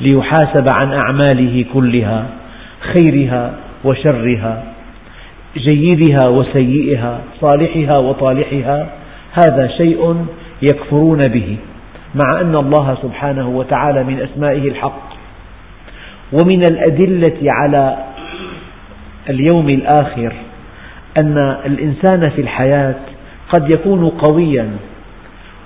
[0.00, 2.26] ليحاسب عن أعماله كلها
[2.80, 4.62] خيرها وشرها
[5.56, 8.86] جيدها وسيئها صالحها وطالحها
[9.32, 10.26] هذا شيء
[10.62, 11.56] يكفرون به
[12.14, 15.10] مع أن الله سبحانه وتعالى من أسمائه الحق.
[16.32, 17.96] ومن الأدلة على
[19.30, 20.32] اليوم الآخر
[21.18, 22.94] أن الإنسان في الحياة
[23.52, 24.70] قد يكون قويا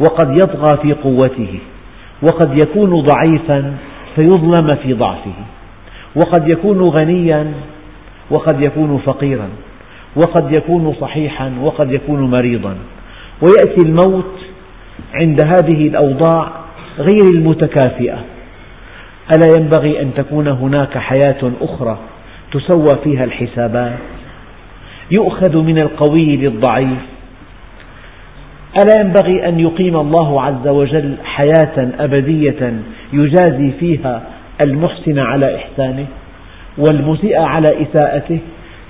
[0.00, 1.58] وقد يطغى في قوته
[2.22, 3.74] وقد يكون ضعيفا
[4.16, 5.34] فيظلم في ضعفه
[6.16, 7.52] وقد يكون غنيا
[8.30, 9.48] وقد يكون فقيرا
[10.16, 12.74] وقد يكون صحيحا وقد يكون مريضا
[13.42, 14.32] ويأتي الموت
[15.14, 16.52] عند هذه الأوضاع
[16.98, 18.18] غير المتكافئة.
[19.32, 21.98] ألا ينبغي أن تكون هناك حياة أخرى
[22.52, 23.98] تسوى فيها الحسابات؟
[25.10, 26.98] يؤخذ من القوي للضعيف.
[28.76, 32.72] ألا ينبغي أن يقيم الله عز وجل حياة أبدية
[33.12, 34.22] يجازي فيها
[34.60, 36.06] المحسن على إحسانه
[36.78, 38.38] والمسيء على إساءته؟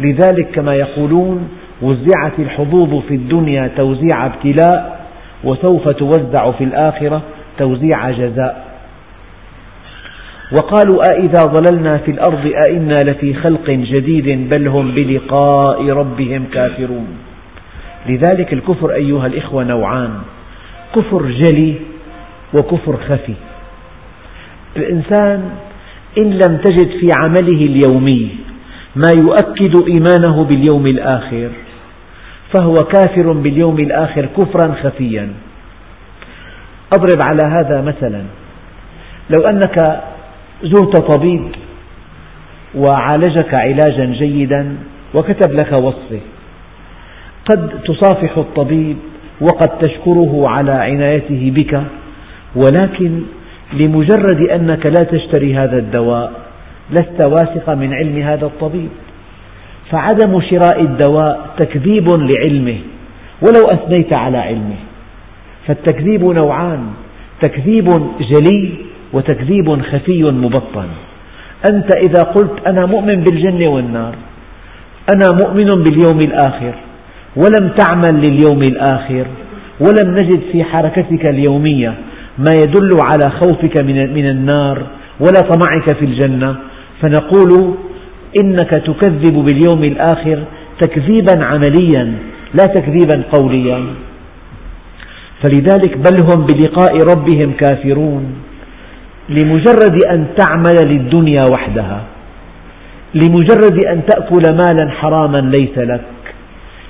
[0.01, 1.49] لذلك كما يقولون
[1.83, 5.07] وزعت الحظوظ في الدنيا توزيع ابتلاء
[5.45, 7.23] وسوف توزع في الآخرة
[7.59, 8.74] توزيع جزاء.
[10.59, 17.07] وقالوا أإذا ضللنا في الأرض أئنا لفي خلق جديد بل هم بلقاء ربهم كافرون.
[18.07, 20.11] لذلك الكفر أيها الإخوة نوعان
[20.95, 21.75] كفر جلي
[22.55, 23.35] وكفر خفي.
[24.77, 25.51] الإنسان
[26.23, 28.29] إن لم تجد في عمله اليومي
[28.97, 31.51] ما يؤكد إيمانه باليوم الآخر
[32.55, 35.29] فهو كافر باليوم الآخر كفرا خفيا.
[36.93, 38.23] أضرب على هذا مثلا
[39.31, 40.05] لو أنك
[40.63, 41.43] زرت طبيب
[42.75, 44.77] وعالجك علاجا جيدا
[45.15, 46.21] وكتب لك وصفة.
[47.51, 48.97] قد تصافح الطبيب
[49.41, 51.83] وقد تشكره على عنايته بك
[52.57, 53.21] ولكن
[53.73, 56.33] لمجرد أنك لا تشتري هذا الدواء
[56.91, 58.89] لست واثقا من علم هذا الطبيب.
[59.91, 62.79] فعدم شراء الدواء تكذيب لعلمه
[63.43, 64.77] ولو أثنيت على علمه.
[65.67, 66.87] فالتكذيب نوعان
[67.41, 67.89] تكذيب
[68.21, 68.73] جلي
[69.15, 70.89] وتكذيب خفي مبطن.
[71.71, 74.15] أنت إذا قلت أنا مؤمن بالجنة والنار
[75.15, 76.75] أنا مؤمن باليوم الآخر
[77.37, 79.27] ولم تعمل لليوم الآخر
[79.81, 81.95] ولم نجد في حركتك اليومية
[82.39, 83.81] ما يدل على خوفك
[84.17, 84.83] من النار
[85.21, 86.57] ولا طمعك في الجنة.
[87.03, 87.75] فنقول
[88.43, 90.39] إنك تكذب باليوم الآخر
[90.81, 92.13] تكذيبا عمليا
[92.59, 93.85] لا تكذيبا قوليا.
[95.43, 98.25] فلذلك بل هم بلقاء ربهم كافرون.
[99.29, 102.01] لمجرد أن تعمل للدنيا وحدها
[103.15, 106.05] لمجرد أن تأكل مالا حراما ليس لك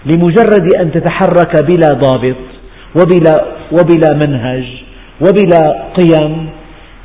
[0.07, 2.37] لمجرد أن تتحرك بلا ضابط
[2.97, 3.35] وبلا,
[3.73, 4.64] وبلا منهج
[5.20, 5.62] وبلا
[5.99, 6.47] قيم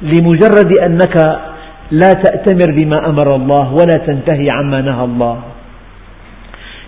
[0.01, 1.39] لمجرد أنك
[1.91, 5.37] لا تأتمر بما أمر الله ولا تنتهي عما نهى الله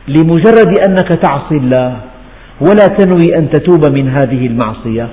[0.07, 1.97] لمجرد أنك تعصي الله
[2.61, 5.07] ولا تنوي أن تتوب من هذه المعصية.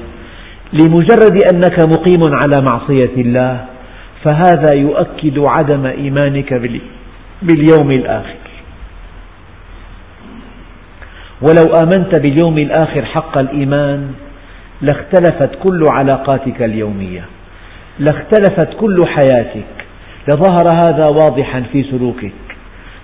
[0.72, 3.64] لمجرد أنك مقيم على معصية الله
[4.24, 6.54] فهذا يؤكد عدم إيمانك
[7.42, 8.38] باليوم الآخر.
[11.42, 14.10] ولو آمنت باليوم الآخر حق الإيمان
[14.82, 17.24] لاختلفت كل علاقاتك اليومية
[17.98, 19.74] لاختلفت كل حياتك
[20.28, 22.32] لظهر هذا واضحا في سلوكك.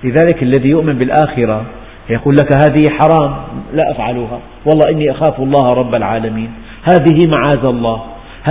[0.05, 1.65] لذلك الذي يؤمن بالآخرة
[2.11, 3.37] يقول لك هذه حرام
[3.75, 6.51] لا أفعلها والله إني أخاف الله رب العالمين.
[6.89, 8.03] هذه معاذ الله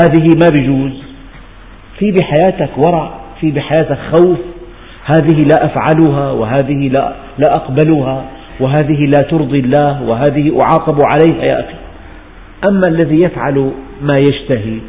[0.01, 0.91] هذه ما بجوز.
[1.99, 4.37] في بحياتك ورع في بحياتك خوف
[5.05, 8.25] هذه لا أفعلها وهذه لا, لا أقبلها
[8.59, 11.75] وهذه لا ترضي الله وهذه أعاقب عليها يا أخي.
[12.67, 14.79] أما الذي يفعل ما يشتهي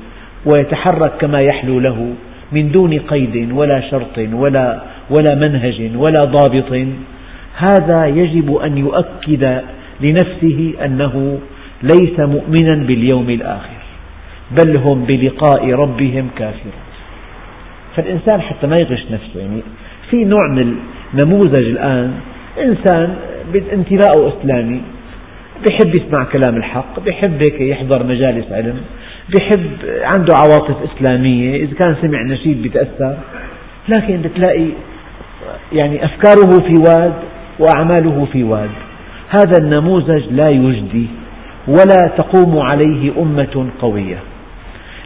[0.47, 2.15] ويتحرك كما يحلو له
[2.53, 4.81] من دون قيد ولا شرط ولا
[5.11, 6.87] ولا منهج ولا ضابط
[7.57, 9.61] هذا يجب أن يؤكد
[10.01, 11.39] لنفسه أنه
[11.93, 13.85] ليس مؤمنا باليوم الآخر
[14.51, 16.73] بل هم بلقاء ربهم كافرون.
[17.97, 19.61] فالإنسان حتى ما يغش نفسه يعني
[20.11, 20.75] في نوع من
[21.15, 22.13] النموذج الآن
[22.59, 23.17] إنسان
[23.73, 24.81] انتماءه إسلامي
[25.67, 28.81] بيحب يسمع كلام الحق بيحب هيك يحضر مجالس علم
[29.29, 29.71] بيحب
[30.03, 33.17] عنده عواطف إسلامية إذا كان سمع نشيد بيتأثر.
[33.89, 34.67] لكن بتلاقي
[35.83, 37.13] يعني أفكاره في واد
[37.59, 38.71] وأعماله في واد.
[39.31, 41.07] هذا النموذج لا يجدي.
[41.69, 44.19] ولا تقوم عليه أمة قوية.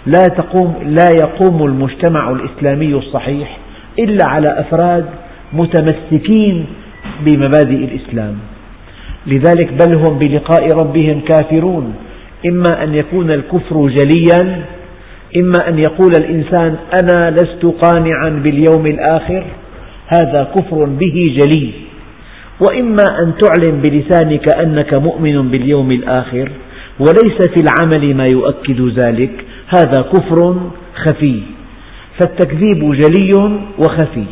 [0.06, 3.58] لا, تقوم لا يقوم المجتمع الإسلامي الصحيح
[3.98, 5.04] إلا على أفراد
[5.52, 6.66] متمسكين
[7.20, 8.34] بمبادئ الإسلام.
[9.26, 11.94] لذلك بل هم بلقاء ربهم كافرون.
[12.46, 14.62] إما أن يكون الكفر جليا
[15.36, 19.44] إما أن يقول الإنسان أنا لست قانعا باليوم الآخر
[20.18, 21.70] هذا كفر به جلي.
[22.60, 26.48] وإما أن تعلن بلسانك أنك مؤمن باليوم الآخر
[27.00, 29.30] وليس في العمل ما يؤكد ذلك.
[29.68, 30.60] هذا كفر
[30.94, 31.40] خفي.
[32.18, 33.32] فالتكذيب جلي
[33.78, 34.24] وخفي.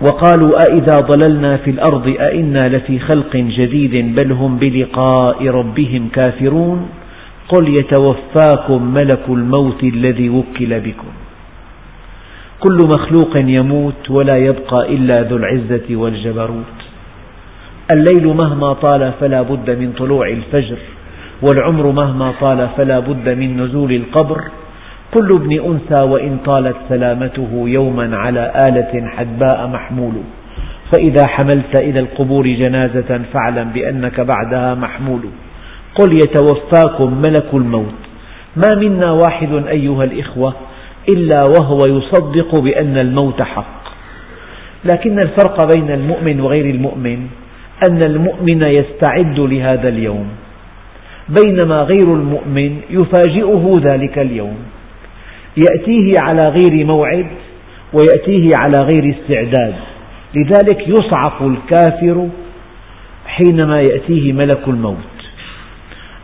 [0.00, 6.88] وقالوا أئذا ضللنا في الأرض أئنا لفي خلق جديد بل هم بلقاء ربهم كافرون؟
[7.48, 11.23] قل يتوفاكم ملك الموت الذي وكل بكم.
[12.64, 16.78] كل مخلوق يموت ولا يبقى إلا ذو العزة والجبروت.
[17.94, 20.76] الليل مهما طال فلا بد من طلوع الفجر
[21.42, 24.44] والعمر مهما طال فلا بد من نزول القبر.
[25.14, 30.14] كل ابن أنثى وإن طالت سلامته يوما على آلة حدباء محمول.
[30.92, 35.22] فإذا حملت إلى القبور جنازة فاعلم بأنك بعدها محمول.
[35.94, 38.00] قل يتوفاكم ملك الموت.
[38.56, 40.54] ما منا واحد أيها الإخوة
[41.08, 43.84] إلا وهو يصدق بأن الموت حق.
[44.92, 47.26] لكن الفرق بين المؤمن وغير المؤمن
[47.88, 50.28] أن المؤمن يستعد لهذا اليوم
[51.28, 54.56] بينما غير المؤمن يفاجئه ذلك اليوم.
[55.56, 57.26] يأتيه على غير موعد
[57.92, 59.74] ويأتيه على غير استعداد
[60.34, 62.28] لذلك يصعق الكافر
[63.26, 65.14] حينما يأتيه ملك الموت.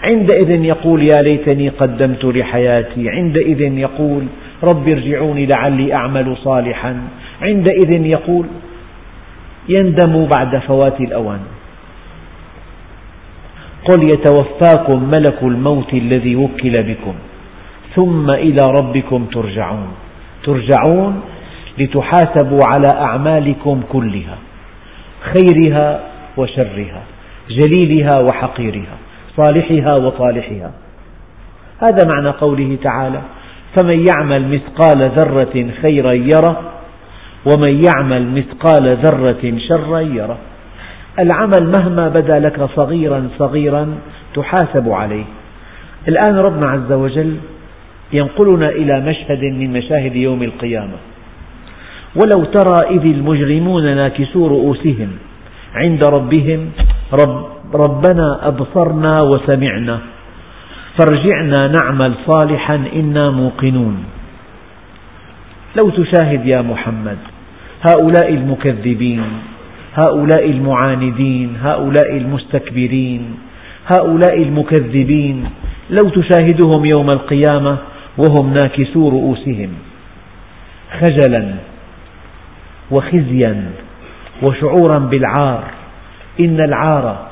[0.02, 4.24] عندئذ يقول يا ليتني قدمت لحياتي عندئذ يقول
[4.62, 7.02] رب ارجعوني لعلي أعمل صالحا.
[7.42, 8.46] عندئذ يقول
[9.68, 11.40] يندم بعد فوات الأوان.
[13.88, 17.14] قل يتوفاكم ملك الموت الذي وكل بكم
[17.94, 19.92] ثم إلى ربكم ترجعون.
[20.44, 21.20] ترجعون
[21.78, 24.38] لتحاسبوا على أعمالكم كلها
[25.20, 26.00] خيرها
[26.36, 27.02] وشرها
[27.50, 28.96] جليلها وحقيرها
[29.36, 30.72] صالحها وطالحها.
[31.80, 33.20] هذا معنى قوله تعالى
[33.76, 36.60] فمن يعمل مثقال ذرة خيرا يره
[37.52, 40.38] ومن يعمل مثقال ذرة شرا يره.
[41.18, 43.94] العمل مهما بدا لك صغيرا صغيرا
[44.34, 45.24] تحاسب عليه.
[46.08, 47.36] الآن ربنا عز وجل
[48.12, 50.98] ينقلنا إلى مشهد من مشاهد يوم القيامة.
[52.16, 55.08] ولو ترى إذ المجرمون ناكسو رؤوسهم
[55.74, 56.70] عند ربهم
[57.12, 59.98] رب ربنا أبصرنا وسمعنا.
[61.00, 64.04] فارجعنا نعمل صالحا إنا موقنون.
[65.76, 67.18] لو تشاهد يا محمد
[67.88, 69.22] هؤلاء المكذبين
[69.94, 73.34] هؤلاء المعاندين هؤلاء المستكبرين
[73.92, 75.44] هؤلاء المكذبين
[75.90, 77.76] لو تشاهدهم يوم القيامة
[78.18, 79.70] وهم ناكسو رؤوسهم
[81.00, 81.54] خجلا
[82.90, 83.70] وخزيا
[84.42, 85.64] وشعورا بالعار.
[86.40, 87.26] إن العار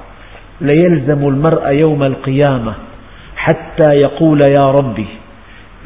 [0.60, 2.74] ليلزم المرء يوم القيامة
[3.38, 5.06] حتى يقول يا ربي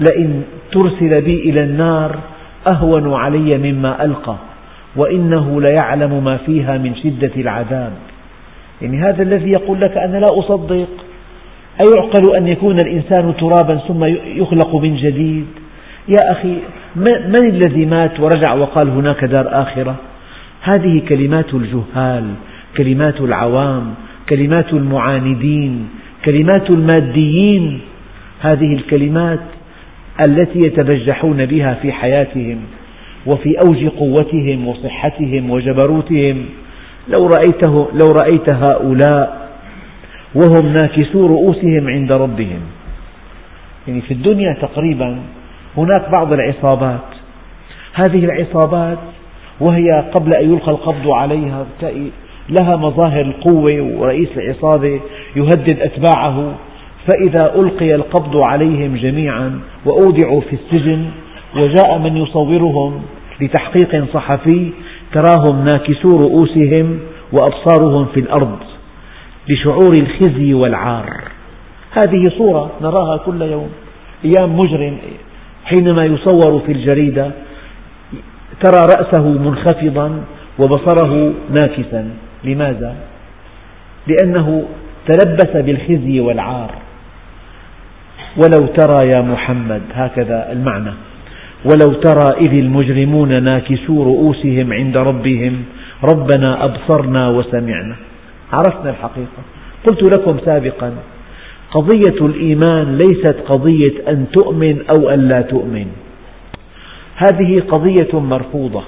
[0.00, 2.18] لئن ترسل بي إلى النار
[2.66, 4.36] أهون علي مما ألقى
[4.96, 7.92] وإنه ليعلم ما فيها من شدة العذاب.
[8.82, 10.88] يعني هذا الذي يقول لك أنا لا أصدق.
[11.80, 14.04] أيعقل أن يكون الإنسان ترابا ثم
[14.36, 15.46] يخلق من جديد؟
[16.08, 16.56] يا أخي
[16.96, 19.96] من الذي مات ورجع وقال هناك دار آخرة؟
[20.62, 22.24] هذه كلمات الجهال
[22.76, 23.94] كلمات العوام
[24.28, 25.88] كلمات المعاندين
[26.24, 27.80] كلمات الماديين
[28.40, 29.40] هذه الكلمات
[30.28, 32.60] التي يتبجحون بها في حياتهم
[33.26, 36.44] وفي أوج قوتهم وصحتهم وجبروتهم.
[37.08, 39.48] لو رأيته لو رأيت هؤلاء
[40.34, 42.60] وهم ناكسو رؤوسهم عند ربهم.
[43.88, 45.18] يعني في الدنيا تقريبا
[45.76, 47.08] هناك بعض العصابات.
[47.94, 48.98] هذه العصابات
[49.60, 51.66] وهي قبل أن يلقى القبض عليها
[52.48, 55.00] لها مظاهر القوة ورئيس العصابة
[55.36, 56.54] يهدد أتباعه
[57.06, 61.04] فإذا ألقي القبض عليهم جميعا وأودعوا في السجن
[61.56, 63.02] وجاء من يصورهم
[63.40, 64.70] لتحقيق صحفي
[65.12, 66.98] تراهم ناكسو رؤوسهم
[67.32, 68.58] وأبصارهم في الأرض
[69.48, 71.10] لشعور الخزي والعار.
[71.90, 73.70] هذه صورة نراها كل يوم
[74.24, 74.98] أيام مجرم
[75.64, 77.30] حينما يصور في الجريدة
[78.64, 80.24] ترى رأسه منخفضا
[80.58, 82.10] وبصره ناكسا.
[82.44, 82.96] لماذا؟
[84.06, 84.64] لأنه
[85.06, 86.70] تلبس بالخزي والعار.
[88.36, 90.92] ولو ترى يا محمد هكذا المعنى.
[91.64, 95.64] ولو ترى إذ المجرمون ناكسو رؤوسهم عند ربهم
[96.12, 97.96] ربنا أبصرنا وسمعنا.
[98.52, 99.42] عرفنا الحقيقة.
[99.86, 100.92] قلت لكم سابقا
[101.70, 105.86] قضية الإيمان ليست قضية أن تؤمن أو أن لا تؤمن.
[107.16, 108.82] هذه قضية مرفوضة.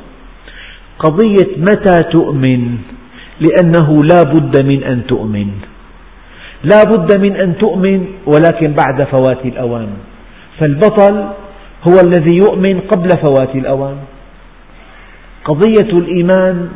[0.99, 2.79] قضية متى تؤمن؟
[3.41, 5.49] لأنه لا بد من أن تؤمن.
[6.65, 9.89] لا بد من أن تؤمن ولكن بعد فوات الأوان.
[10.59, 11.15] فالبطل
[11.89, 13.97] هو الذي يؤمن قبل فوات الأوان.
[15.45, 16.69] قضية الإيمان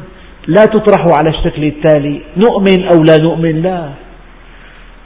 [0.46, 2.20] لا تطرح على الشكل التالي.
[2.36, 3.88] نؤمن أو لا نؤمن؟ لا.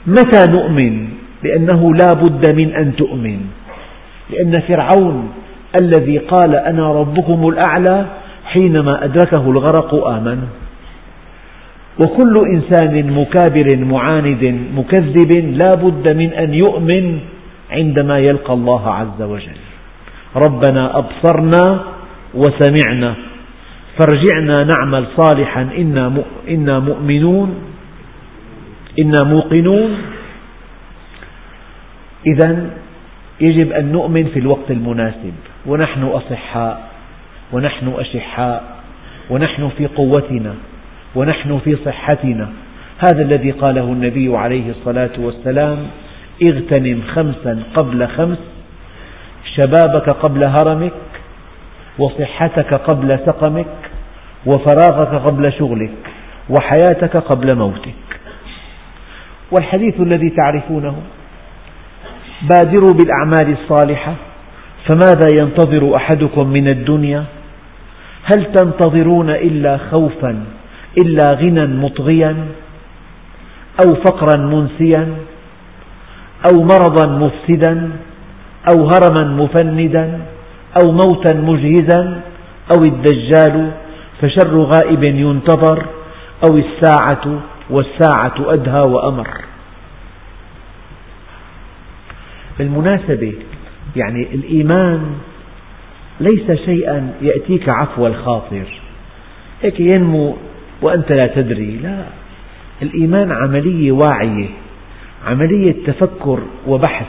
[0.07, 1.07] متى نؤمن؟
[1.43, 3.39] لأنه لا بد من أن تؤمن.
[4.29, 5.29] لأن فرعون
[5.81, 8.05] الذي قال أنا ربكم الأعلى
[8.45, 10.39] حينما أدركه الغرق آمن.
[11.99, 14.43] وكل إنسان مكابر معاند
[14.75, 17.19] مكذب لا بد من أن يؤمن
[17.71, 19.59] عندما يلقى الله عز وجل.
[20.35, 21.63] ربنا أبصرنا
[22.33, 23.13] وسمعنا
[23.99, 25.69] فارجعنا نعمل صالحا
[26.47, 27.49] إنا مؤمنون
[28.99, 29.91] إنا موقنون.
[32.27, 32.69] إذا
[33.41, 35.33] يجب أن نؤمن في الوقت المناسب
[35.65, 36.89] ونحن أصحاء
[37.53, 38.59] ونحن أشحاء
[39.29, 40.53] ونحن في قوتنا.
[41.15, 42.49] ونحن في صحتنا.
[42.99, 45.77] هذا الذي قاله النبي عليه الصلاة والسلام
[46.43, 48.37] اغتنم خمسا قبل خمس
[49.55, 50.93] شبابك قبل هرمك
[51.97, 53.75] وصحتك قبل سقمك
[54.45, 55.91] وفراغك قبل شغلك
[56.49, 57.93] وحياتك قبل موتك.
[59.51, 60.95] والحديث الذي تعرفونه
[62.49, 64.13] بادروا بالأعمال الصالحة
[64.85, 67.23] فماذا ينتظر أحدكم من الدنيا؟
[68.23, 70.45] هل تنتظرون إلا خوفا
[70.97, 72.47] إلا غنى مطغيا
[73.85, 75.15] أو فقرا منسيا
[76.51, 77.91] أو مرضا مفسدا
[78.69, 80.19] أو هرما مفندا
[80.81, 82.21] أو موتا مجهزا
[82.75, 83.71] أو الدجال
[84.21, 85.85] فشر غائب ينتظر
[86.49, 87.39] أو الساعة
[87.69, 89.27] والساعة أدهى وأمر.
[92.59, 93.33] بالمناسبة
[93.95, 95.01] يعني الإيمان
[96.19, 98.67] ليس شيئا يأتيك عفو الخاطر.
[99.63, 100.35] هيك ينمو
[100.83, 101.79] وأنت لا تدري.
[101.83, 102.03] لا
[102.81, 104.49] الإيمان عملية واعية
[105.27, 107.07] عملية تفكر وبحث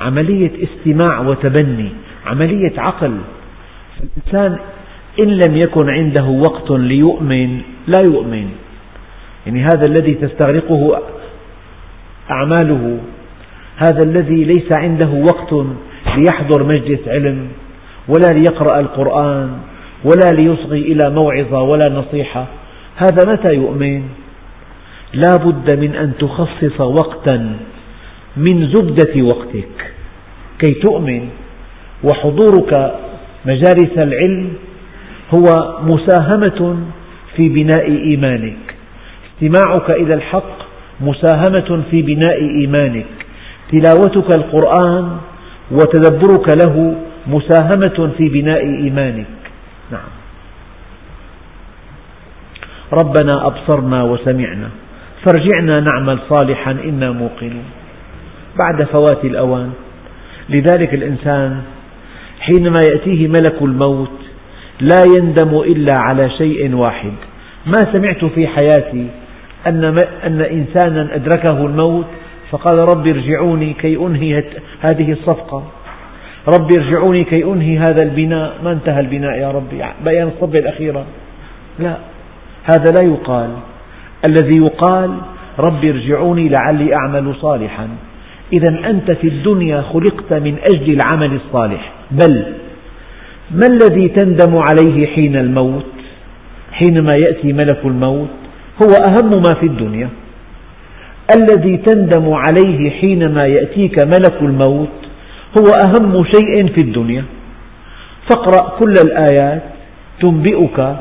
[0.00, 1.88] عملية استماع وتبني
[2.26, 3.18] عملية عقل.
[4.00, 4.58] الإنسان
[5.20, 8.48] إن لم يكن عنده وقت ليؤمن لا يؤمن.
[9.46, 11.02] يعني هذا الذي تستغرقه
[12.30, 12.98] أعماله
[13.76, 15.66] هذا الذي ليس عنده وقت
[16.16, 17.48] ليحضر مجلس علم
[18.08, 19.58] ولا ليقرأ القرآن
[20.04, 22.46] ولا ليصغي إلى موعظة ولا نصيحة.
[22.98, 24.02] هذا متى يؤمن؟
[25.12, 27.56] لا بد من أن تخصص وقتا
[28.36, 29.76] من زبدة وقتك.
[30.58, 31.28] كي تؤمن
[32.04, 32.72] وحضورك
[33.46, 34.48] مجالس العلم
[35.34, 35.46] هو
[35.82, 36.76] مساهمة
[37.36, 38.64] في بناء إيمانك.
[39.30, 40.58] استماعك إلى الحق
[41.00, 43.14] مساهمة في بناء إيمانك.
[43.72, 45.16] تلاوتك القرآن
[45.70, 46.96] وتدبرك له
[47.26, 49.26] مساهمة في بناء إيمانك.
[49.92, 50.17] نعم.
[52.92, 54.68] ربنا أبصرنا وسمعنا.
[55.26, 57.64] فارجعنا نعمل صالحا إنا موقنون.
[58.64, 59.70] بعد فوات الأوان
[60.48, 61.60] لذلك الإنسان
[62.40, 64.18] حينما يأتيه ملك الموت
[64.80, 67.12] لا يندم إلا على شيء واحد.
[67.66, 69.06] ما سمعت في حياتي
[69.66, 69.84] أن,
[70.26, 72.06] أن إنسانا أدركه الموت
[72.50, 74.44] فقال رب ارجعوني كي أنهي
[74.80, 75.64] هذه الصفقة.
[76.48, 78.54] رب ارجعوني كي أنهي هذا البناء.
[78.64, 81.04] ما انتهى البناء يا ربي؟ بيان الصبة الأخيرة.
[81.78, 81.96] لا.
[82.70, 83.50] هذا لا يقال.
[84.28, 85.14] الذي يقال
[85.58, 87.88] رب ارجعوني لعلي أعمل صالحا.
[88.52, 91.92] إذا أنت في الدنيا خلقت من أجل العمل الصالح.
[92.10, 92.44] بل
[93.50, 95.84] ما الذي تندم عليه حين الموت؟
[96.72, 98.28] حينما يأتي ملك الموت
[98.82, 100.08] هو أهم ما في الدنيا.
[101.36, 104.88] الذي تندم عليه حينما يأتيك ملك الموت
[105.60, 107.24] هو أهم شيء في الدنيا.
[108.30, 109.62] فاقرأ كل الآيات
[110.20, 110.96] تنبئك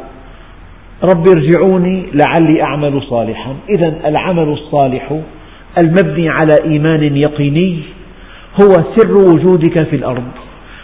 [1.04, 3.56] رب ارجعوني لعلي أعمل صالحا.
[3.70, 5.20] إذا العمل الصالح
[5.78, 7.80] المبني على إيمان يقيني
[8.64, 10.32] هو سر وجودك في الأرض.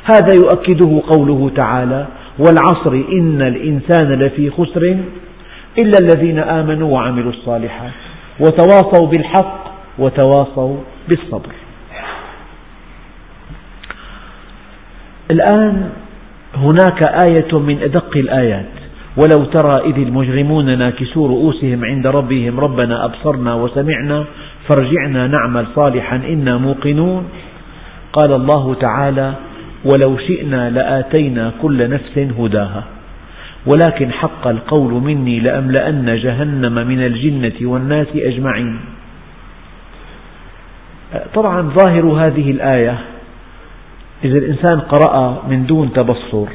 [0.04, 2.08] هذا يؤكده قوله تعالى
[2.40, 4.98] والعصر إن الإنسان لفي خسر
[5.78, 7.92] إلا الذين آمنوا وعملوا الصالحات
[8.40, 9.64] وتواصوا بالحق
[10.00, 10.78] وتواصوا
[11.10, 11.52] بالصبر.
[15.32, 15.90] الآن
[16.56, 18.83] هناك آية من أدق الآيات.
[19.18, 24.24] ولو ترى إذ المجرمون ناكسوا رؤوسهم عند ربهم ربنا أبصرنا وسمعنا
[24.70, 27.24] فارجعنا نعمل صالحا إنا موقنون.
[28.14, 29.34] قال الله تعالى
[29.86, 32.84] ولو شئنا لآتينا كل نفس هداها.
[33.66, 38.80] ولكن حق القول مني لأملأن جهنم من الجنة والناس أجمعين.
[41.34, 42.98] طبعا ظاهر هذه الآية
[44.24, 46.48] إذا الإنسان قرأ من دون تبصر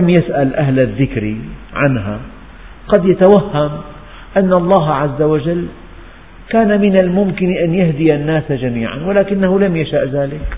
[0.00, 1.34] لم يسأل أهل الذكر
[1.74, 2.18] عنها.
[2.88, 3.70] قد يتوهم
[4.36, 5.66] أن الله عز وجل
[6.50, 10.56] كان من الممكن أن يهدي الناس جميعا ولكنه لم يشأ ذلك.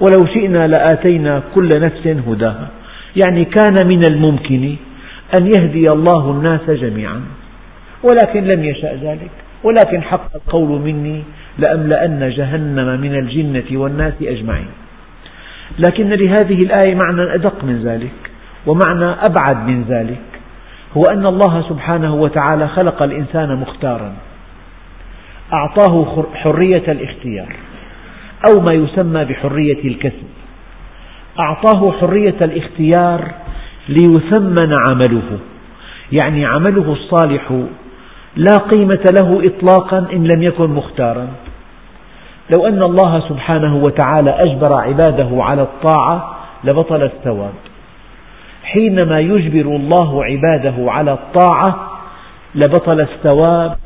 [0.00, 2.68] ولو شئنا لآتينا كل نفس هداها.
[3.24, 4.76] يعني كان من الممكن
[5.40, 7.20] أن يهدي الله الناس جميعا
[8.02, 9.30] ولكن لم يشأ ذلك.
[9.64, 11.22] ولكن حق القول مني
[11.58, 14.83] لأملأن جهنم من الجنة والناس أجمعين.
[15.78, 18.12] لكن لهذه الآية معنى أدق من ذلك
[18.66, 20.20] ومعنى أبعد من ذلك
[20.96, 24.12] هو أن الله سبحانه وتعالى خلق الإنسان مختارا.
[25.52, 27.56] أعطاه حرية الاختيار
[28.48, 30.28] أو ما يسمى بحرية الكسب.
[31.40, 33.30] أعطاه حرية الاختيار
[33.88, 35.38] ليثمن عمله
[36.12, 37.52] يعني عمله الصالح
[38.36, 41.28] لا قيمة له إطلاقا إن لم يكن مختارا.
[42.50, 47.54] لو أن الله سبحانه وتعالى أجبر عباده على الطاعة لبطل الثواب.
[48.64, 51.90] حينما يجبر الله عباده على الطاعة
[52.54, 53.76] لبطل الثواب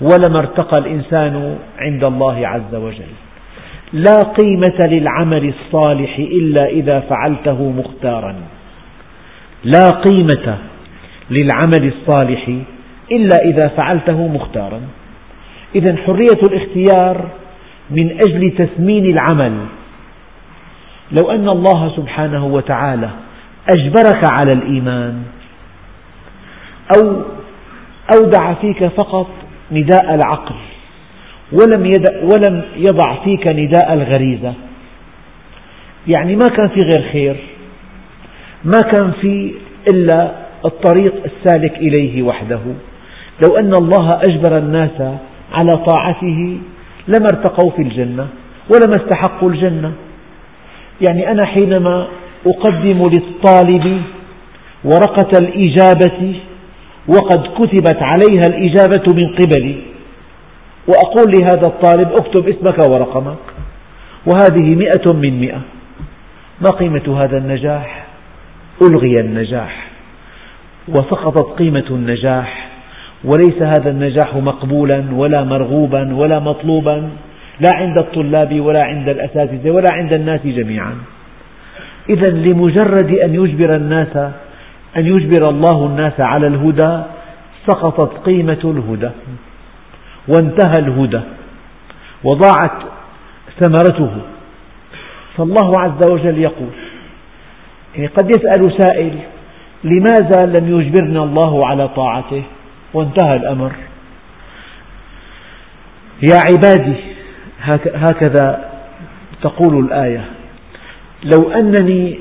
[0.00, 3.12] ولما ارتقى الإنسان عند الله عز وجل.
[3.92, 8.34] لا قيمة للعمل الصالح إلا إذا فعلته مختارا.
[9.64, 10.58] لا قيمة
[11.30, 12.48] للعمل الصالح
[13.12, 14.80] إلا إذا فعلته مختارا.
[15.74, 17.28] إذا حرية الاختيار
[17.90, 19.52] من أجل تثمين العمل.
[21.12, 23.10] لو أن الله سبحانه وتعالى
[23.76, 25.22] أجبرك على الإيمان
[26.96, 27.22] أو
[28.14, 29.26] أودع فيك فقط
[29.72, 30.54] نداء العقل
[31.52, 34.54] ولم, ولم يضع فيك نداء الغريزة.
[36.08, 37.36] يعني ما كان في غير خير
[38.64, 39.54] ما كان في
[39.92, 40.32] إلا
[40.64, 42.60] الطريق السالك إليه وحده.
[43.44, 45.02] لو أن الله أجبر الناس
[45.52, 46.58] على طاعته
[47.08, 48.26] لما ارتقوا في الجنة
[48.74, 49.92] ولما استحقوا الجنة.
[51.08, 52.06] يعني أنا حينما
[52.46, 54.02] أقدم للطالب
[54.84, 56.40] ورقة الإجابة
[57.08, 59.76] وقد كتبت عليها الإجابة من قبلي
[60.88, 63.36] وأقول لهذا الطالب اكتب اسمك ورقمك
[64.26, 65.60] وهذه مئة من مئة.
[66.60, 68.06] ما قيمة هذا النجاح؟
[68.82, 69.86] ألغي النجاح.
[70.88, 72.68] وسقطت قيمة النجاح.
[73.24, 77.08] وليس هذا النجاح مقبولا ولا مرغوبا ولا مطلوبا
[77.60, 80.94] لا عند الطلاب ولا عند الأساتذة ولا عند الناس جميعا.
[82.10, 84.16] إذا لمجرد أن يجبر الناس
[84.96, 87.02] أن يجبر الله الناس على الهدى
[87.66, 89.10] سقطت قيمة الهدى
[90.28, 91.20] وانتهى الهدى
[92.24, 92.78] وضاعت
[93.60, 94.10] ثمرته.
[95.36, 96.70] فالله عز وجل يقول
[97.94, 99.18] يعني قد يسأل سائل
[99.84, 102.42] لماذا لم يجبرنا الله على طاعته؟
[102.94, 103.72] وانتهى الأمر.
[106.22, 106.96] يا عبادي
[107.94, 108.70] هكذا
[109.42, 110.24] تقول الآية.
[111.24, 112.18] لو أنني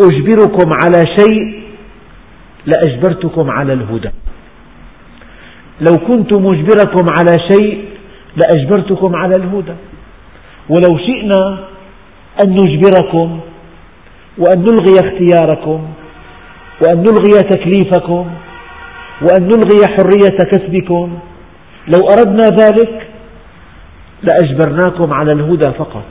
[0.00, 1.62] أجبركم على شيء
[2.66, 4.10] لأجبرتكم على الهدى.
[5.80, 7.84] لو كنت مجبركم على شيء
[8.36, 9.74] لأجبرتكم على الهدى.
[10.68, 11.58] ولو شئنا
[12.44, 13.40] أن نجبركم
[14.38, 15.88] وأن نلغي اختياركم
[16.82, 18.30] وأن نلغي تكليفكم
[19.22, 21.18] وأن نلغي حرية كسبكم.
[21.88, 23.06] لو أردنا ذلك
[24.22, 26.04] لأجبرناكم على الهدى فقط.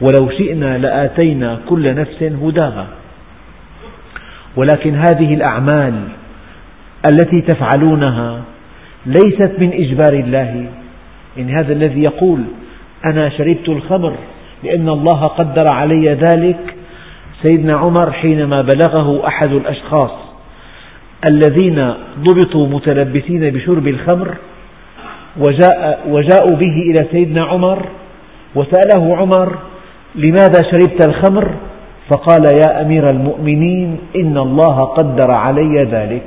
[0.00, 2.86] ولو شئنا لآتينا كل نفس هداها.
[4.56, 5.94] ولكن هذه الأعمال
[7.12, 8.40] التي تفعلونها
[9.06, 10.66] ليست من إجبار الله.
[11.38, 12.40] إن هذا الذي يقول
[13.04, 14.14] أنا شربت الخمر
[14.64, 16.74] لأن الله قدر علي ذلك.
[17.42, 20.27] سيدنا عمر حينما بلغه أحد الأشخاص
[21.26, 24.34] الذين ضبطوا متلبسين بشرب الخمر
[25.36, 27.86] وجاء وجاءوا به إلى سيدنا عمر
[28.54, 29.58] وسأله عمر
[30.14, 31.50] لماذا شربت الخمر؟
[32.10, 36.22] فقال يا أمير المؤمنين إن الله قدر علي ذلك.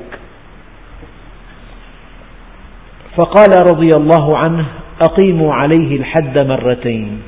[3.16, 4.66] فقال رضي الله عنه
[5.02, 7.22] أقيموا عليه الحد مرتين.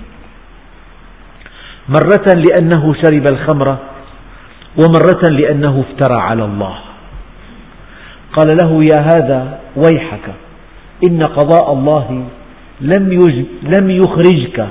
[1.89, 3.77] مرة لأنه شرب الخمر
[4.77, 6.92] ومرة لأنه افترى على الله.
[8.33, 10.33] قال له يا هذا ويحك
[11.07, 12.25] إن قضاء الله
[12.81, 14.67] لم, لم يخرجك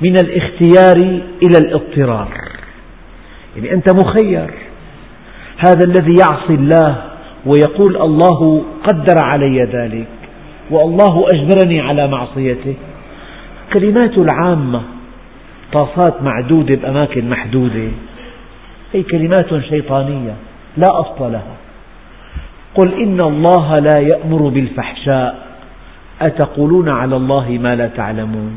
[0.00, 0.96] من الاختيار
[1.42, 2.28] إلى الاضطرار.
[3.56, 4.50] يعني أنت مخير.
[5.68, 7.02] هذا الذي يعصي الله
[7.46, 10.06] ويقول الله قدر علي ذلك
[10.70, 12.74] والله أجبرني على معصيته.
[13.72, 14.82] كلمات العامة
[15.72, 17.88] طاسات معدودة بأماكن محدودة
[18.92, 20.34] هي كلمات شيطانية
[20.76, 21.56] لا أصل لها.
[22.74, 25.46] قل إن الله لا يأمر بالفحشاء.
[26.22, 28.56] أتقولون على الله ما لا تعلمون.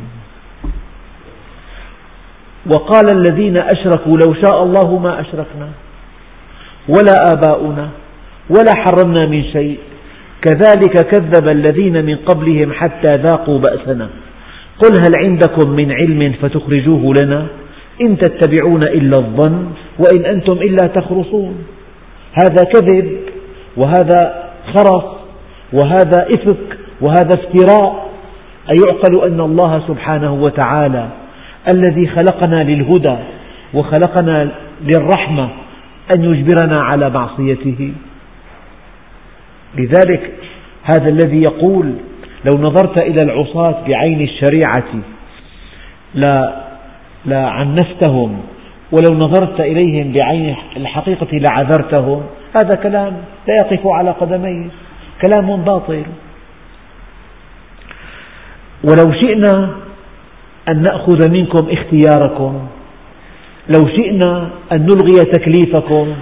[2.74, 5.70] وقال الذين أشركوا لو شاء الله ما أشركنا.
[6.90, 7.90] ولا آباؤنا.
[8.50, 9.78] ولا حرمنا من شيء.
[10.42, 14.10] كذلك كذب الذين من قبلهم حتى ذاقوا بأسنا.
[14.84, 17.48] قل هل عندكم من علم فتخرجوه لنا؟
[18.02, 19.68] إن تتبعون إلا الظن
[20.00, 21.66] وإن أنتم إلا تخرصون.
[22.34, 23.18] هذا كذب.
[23.78, 25.04] وهذا خرص
[25.74, 28.10] وهذا إفك وهذا افتراء.
[28.70, 31.08] أيعقل أن الله سبحانه وتعالى
[31.68, 33.16] الذي خلقنا للهدى
[33.74, 34.50] وخلقنا
[34.82, 35.50] للرحمة
[36.16, 37.94] أن يجبرنا على معصيته.
[39.76, 40.32] لذلك
[40.84, 41.94] هذا الذي يقول
[42.46, 44.86] لو نظرت إلى العصاة بعين الشريعة
[47.26, 48.42] لعنفتهم
[48.92, 52.24] ولو نظرت إليهم بعين الحقيقة لعذرتهم
[52.56, 53.14] هذا كلام
[53.48, 54.68] لا يقف على قدميه
[55.22, 56.04] كلام باطل.
[58.84, 59.70] ولو شئنا
[60.70, 62.68] أن نأخذ منكم اختياركم
[63.76, 66.14] لو شئنا أن نلغي تكليفكم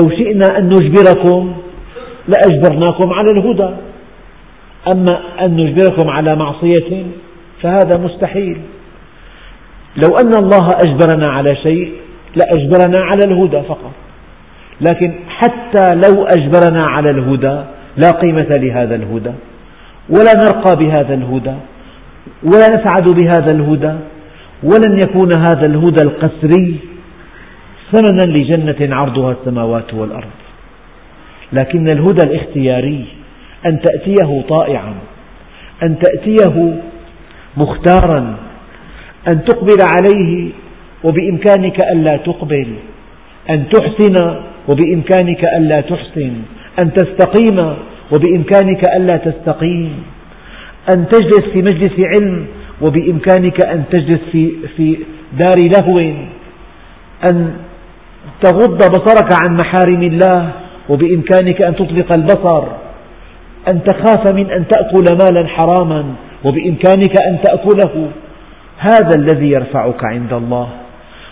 [0.00, 1.56] لو شئنا أن نجبركم
[2.28, 3.70] لأجبرناكم على الهدى.
[4.94, 7.06] أما أن نجبركم على معصية
[7.62, 8.60] فهذا مستحيل.
[9.96, 11.92] لو أن الله أجبرنا على شيء
[12.36, 13.92] لأجبرنا على الهدى فقط.
[14.80, 17.60] لكن حتى لو أجبرنا على الهدى
[17.96, 19.32] لا قيمة لهذا الهدى
[20.08, 21.54] ولا نرقى بهذا الهدى
[22.42, 23.94] ولا نسعد بهذا الهدى
[24.62, 26.76] ولن يكون هذا الهدى القسري
[27.92, 30.36] ثمنا لجنة عرضها السماوات والأرض.
[31.52, 33.04] لكن الهدى الاختياري
[33.66, 34.94] أن تأتيه طائعا
[35.82, 36.80] أن تأتيه
[37.56, 38.36] مختارا
[39.28, 40.50] أن تقبل عليه
[41.04, 42.66] وبإمكانك ألا تقبل
[43.50, 44.36] أن تحسن
[44.68, 46.32] وبإمكانك ألا تحسن
[46.78, 47.76] أن تستقيم
[48.12, 49.92] وبإمكانك ألا تستقيم
[50.94, 52.46] أن تجلس في مجلس علم
[52.80, 54.96] وبإمكانك أن تجلس في, في
[55.38, 55.98] دار لهو
[57.30, 57.50] أن
[58.42, 60.50] تغض بصرك عن محارم الله
[60.88, 62.64] وبإمكانك أن تطلق البصر
[63.68, 66.04] أن تخاف من أن تأكل مالا حراما
[66.44, 68.08] وبإمكانك أن تأكله.
[68.78, 70.68] هذا الذي يرفعك عند الله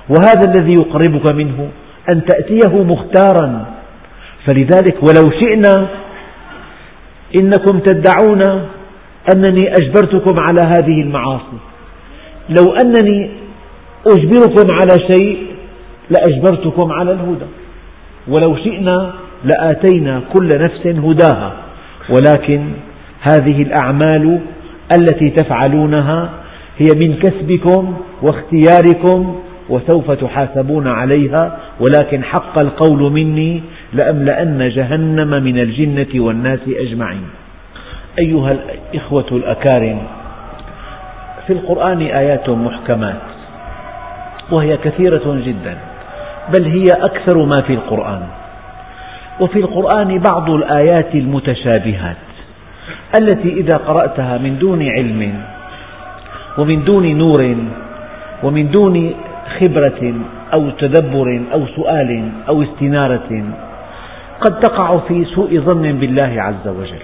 [0.08, 1.68] وهذا الذي يقربك منه.
[2.12, 3.66] أن تأتيه مختارا.
[4.46, 5.88] فلذلك ولو شئنا
[7.36, 8.40] إنكم تدعون
[9.34, 11.58] أنني أجبرتكم على هذه المعاصي.
[12.48, 13.30] لو أنني
[14.06, 15.46] أجبركم على شيء
[16.10, 17.46] لأجبرتكم على الهدى.
[18.28, 19.12] ولو شئنا
[19.44, 21.52] لآتينا كل نفس هداها.
[22.10, 22.64] ولكن
[23.30, 24.40] هذه الأعمال
[24.96, 26.30] التي تفعلونها
[26.78, 33.62] هي من كسبكم واختياركم وسوف تحاسبون عليها ولكن حق القول مني
[33.92, 37.28] لأملأن جهنم من الجنة والناس أجمعين.
[38.18, 38.56] أيها
[38.92, 39.98] الإخوة الأكارم
[41.46, 43.22] في القرآن آيات محكمات
[44.50, 45.76] وهي كثيرة جدا
[46.54, 48.22] بل هي أكثر ما في القرآن.
[49.40, 52.16] وفي القرآن بعض الآيات المتشابهات
[53.20, 55.42] التي إذا قرأتها من دون علم
[56.58, 57.56] ومن دون نور
[58.42, 59.14] ومن دون
[59.60, 60.14] خبرة
[60.52, 63.44] أو تدبر أو سؤال أو استنارة
[64.40, 67.02] قد تقع في سوء ظن بالله عز وجل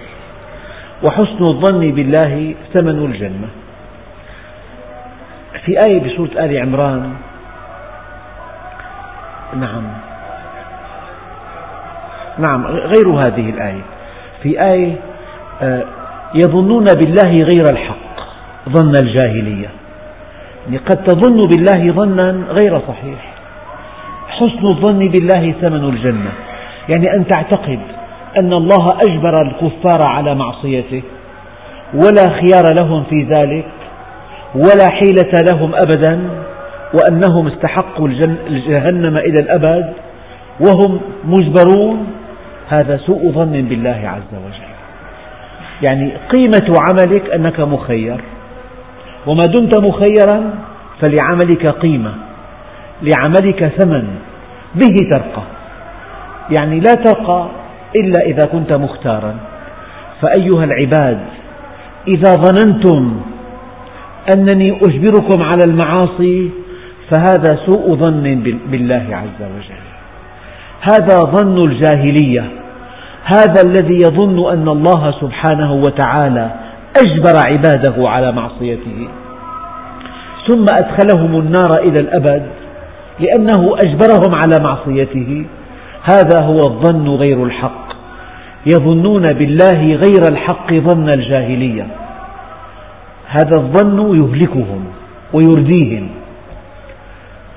[1.03, 3.47] وحسن الظن بالله ثمن الجنة.
[5.65, 7.13] في آية بسورة آل عمران
[9.59, 9.83] نعم
[12.39, 13.81] نعم غير هذه الآية.
[14.43, 14.95] في آية
[15.61, 15.83] آه،
[16.43, 18.15] يظنون بالله غير الحق
[18.69, 19.80] ظن الجاهلية.
[20.69, 23.33] قد تظن بالله ظنا غير صحيح.
[24.29, 26.31] حسن الظن بالله ثمن الجنة.
[26.89, 27.79] يعني أن تعتقد
[28.39, 31.01] أن الله أجبر الكفار على معصيته
[31.93, 33.65] ولا خيار لهم في ذلك
[34.55, 36.19] ولا حيلة لهم أبدا
[36.93, 38.09] وأنهم استحقوا
[38.49, 39.93] جهنم إلى الأبد
[40.59, 42.07] وهم مجبرون.
[42.69, 44.71] هذا سوء ظن بالله عز وجل.
[45.81, 48.21] يعني قيمة عملك أنك مخير.
[49.27, 50.53] وما دمت مخيرا
[51.01, 52.13] فلعملك قيمة
[53.01, 54.07] لعملك ثمن
[54.75, 55.43] به ترقى.
[56.57, 57.47] يعني لا ترقى
[57.99, 59.35] إلا إذا كنت مختارا.
[60.21, 61.19] فأيها العباد
[62.07, 63.21] إذا ظننتم
[64.35, 66.49] أنني أجبركم على المعاصي
[67.11, 69.83] فهذا سوء ظن بالله عز وجل.
[70.81, 72.45] هذا ظن الجاهلية.
[73.23, 76.51] هذا الذي يظن أن الله سبحانه وتعالى
[76.97, 79.07] أجبر عباده على معصيته.
[80.47, 82.47] ثم أدخلهم النار إلى الأبد
[83.19, 85.45] لأنه أجبرهم على معصيته.
[86.03, 87.91] هذا هو الظن غير الحق.
[88.65, 91.87] يظنون بالله غير الحق ظن الجاهلية.
[93.27, 94.85] هذا الظن يهلكهم
[95.33, 96.09] ويرديهم.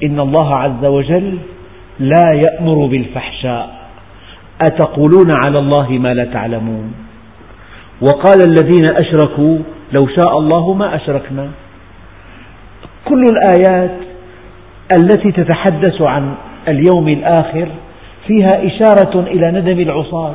[0.05, 1.39] إن الله عز وجل
[1.99, 3.75] لا يأمر بالفحشاء.
[4.63, 7.04] أتقولون على الله ما لا تعلمون؟
[8.01, 9.59] وقال الذين أشركوا
[9.93, 11.49] لو شاء الله ما أشركنا.
[13.05, 13.95] كل الآيات
[14.97, 16.35] التي تتحدث عن
[16.69, 17.69] اليوم الآخر
[18.27, 20.35] فيها إشارة إلى ندم العصاة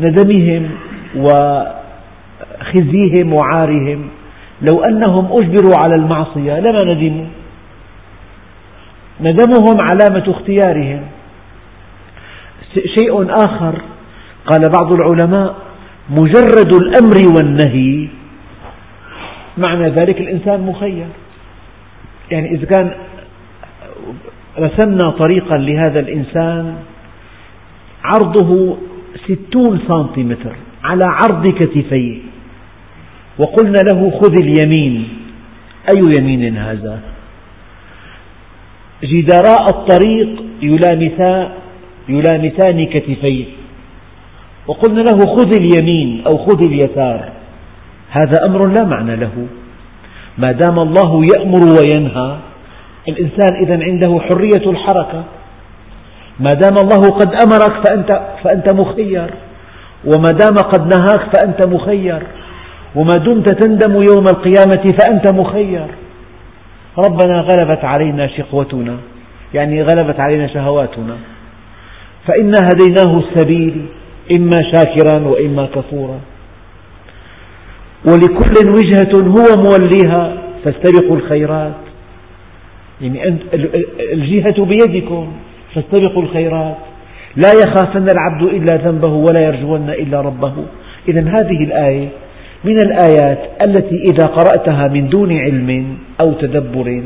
[0.00, 0.70] ندمهم
[1.16, 1.72] وخزيهم
[3.32, 4.08] وعارهم.
[4.62, 7.26] لو أنهم أجبروا على المعصية لما ندموا؟
[9.20, 11.02] ندمهم علامة اختيارهم.
[12.98, 13.74] شيء آخر
[14.46, 15.54] قال بعض العلماء
[16.10, 18.08] مجرد الأمر والنهي.
[19.66, 21.06] معنى ذلك الإنسان مخير.
[22.30, 22.94] يعني إذا كان
[24.58, 26.76] رسمنا طريقا لهذا الإنسان
[28.04, 28.76] عرضه
[29.24, 32.18] ستون سنتيمتر على عرض كتفيه.
[33.38, 35.08] وقلنا له خذ اليمين.
[35.90, 37.00] أي يمين هذا؟
[39.04, 40.44] جدراء الطريق
[42.08, 43.44] يلامسان, كتفيه.
[44.66, 47.28] وقلنا له خذ اليمين أو خذ اليسار.
[48.10, 49.46] هذا أمر لا معنى له.
[50.38, 52.36] ما دام الله يأمر وينهى
[53.08, 55.24] الإنسان إذا عنده حرية الحركة.
[56.40, 59.30] ما دام الله قد أمرك فأنت, فأنت مخير.
[60.04, 62.22] وما دام قد نهاك فأنت مخير.
[62.94, 65.86] وما دمت تندم يوم القيامة فأنت مخير.
[67.06, 68.96] ربنا غلبت علينا شقوتنا
[69.54, 71.16] يعني غلبت علينا شهواتنا.
[72.26, 73.86] فإنا هديناه السبيل.
[74.38, 76.20] إما شاكرا وإما كفورا.
[78.04, 81.72] ولكل وجهة هو موليها فاستبقوا الخيرات.
[83.00, 83.36] يعني
[84.12, 85.32] الجهة بيدكم
[85.74, 86.76] فاستبقوا الخيرات.
[87.36, 90.52] لا يخافن العبد إلا ذنبه ولا يرجون إلا ربه.
[91.08, 92.08] إذا هذه الآية
[92.64, 97.02] من الآيات التي إذا قرأتها من دون علم أو تدبر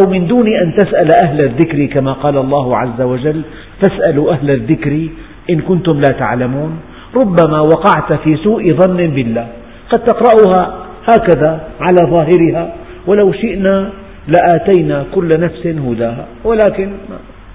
[0.00, 3.42] أو من دون أن تسأل أهل الذكر كما قال الله عز وجل
[3.82, 5.08] فاسألوا أهل الذكر
[5.50, 6.72] إن كنتم لا تعلمون.
[7.16, 9.46] ربما وقعت في سوء ظن بالله.
[9.92, 10.74] قد تقرأها
[11.12, 12.72] هكذا على ظاهرها.
[13.06, 13.90] ولو شئنا
[14.28, 16.26] لآتينا كل نفس هداها.
[16.44, 16.88] ولكن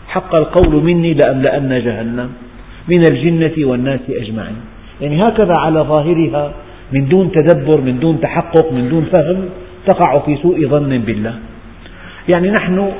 [0.07, 2.29] حق القول مني لأملأن جهنم.
[2.87, 4.61] من الجنة والناس أجمعين.
[5.01, 6.51] يعني هكذا على ظاهرها.
[6.93, 9.39] من دون تدبر من دون تحقق من دون فهم
[9.87, 11.35] تقع في سوء ظن بالله.
[12.29, 12.91] يعني نحن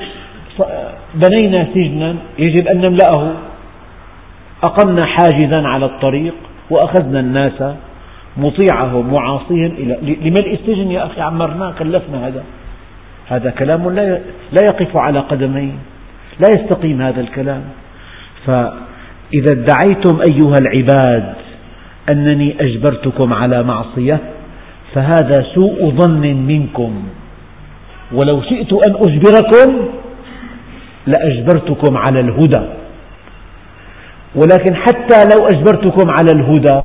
[1.14, 3.32] بنينا سجنا يجب أن نملأه.
[4.62, 6.34] أقمنا حاجزا على الطريق
[6.70, 7.62] وأخذنا الناس
[8.36, 12.42] مطيعهم معاصيهم إلى لملء السجن يا أخي عمرناه كلفنا هذا.
[13.28, 13.90] هذا كلام
[14.52, 15.78] لا يقف على قدمين
[16.40, 17.62] لا يستقيم هذا الكلام.
[18.46, 21.34] فإذا ادعيتم أيها العباد
[22.08, 24.18] أنني أجبرتكم على معصية
[24.94, 27.02] فهذا سوء ظن منكم.
[28.12, 29.88] ولو شئت أن أجبركم
[31.06, 32.79] لأجبرتكم على الهدى.
[34.34, 36.80] ولكن حتى لو أجبرتكم على الهدى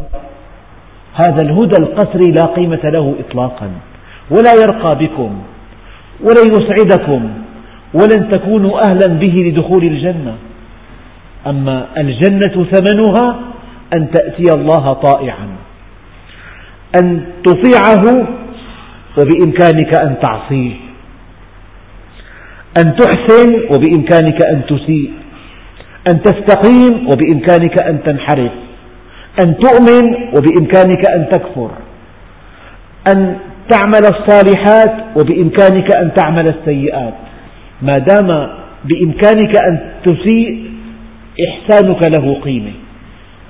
[1.14, 3.70] هذا الهدى القسري لا قيمة له إطلاقا
[4.32, 5.42] ولا يرقى بكم
[6.22, 7.30] ولن يسعدكم
[7.94, 10.36] ولن تكونوا أهلا به لدخول الجنة.
[11.48, 13.40] أما الجنة ثمنها
[13.94, 15.48] أن تأتي الله طائعا
[17.02, 18.28] أن تطيعه
[19.18, 20.74] وبإمكانك أن تعصيه
[22.78, 25.12] أن تحسن وبإمكانك أن تسيء.
[26.10, 28.52] أن تستقيم وبإمكانك أن تنحرف
[29.44, 31.72] أن تؤمن وبإمكانك أن تكفر
[33.16, 33.36] أن
[33.70, 37.14] تعمل الصالحات وبإمكانك أن تعمل السيئات.
[37.82, 38.50] ما دام
[38.86, 40.72] بإمكانك أن تسيء
[41.50, 42.72] إحسانك له قيمة.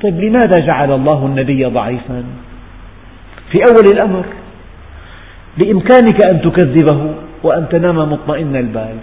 [0.03, 2.23] طيب لماذا جعل الله النبي ضعيفا؟
[3.51, 4.25] في أول الأمر
[5.57, 8.97] بإمكانك أن تكذبه وأن تنام مطمئن البال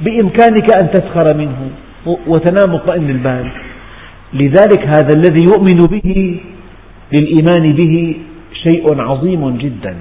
[0.00, 1.70] بإمكانك أن تسخر منه.
[2.06, 3.50] وتنام مطمئن البال
[4.34, 6.40] لذلك هذا الذي يؤمن به
[7.12, 8.16] للإيمان به
[8.62, 9.96] شيء عظيم جدا.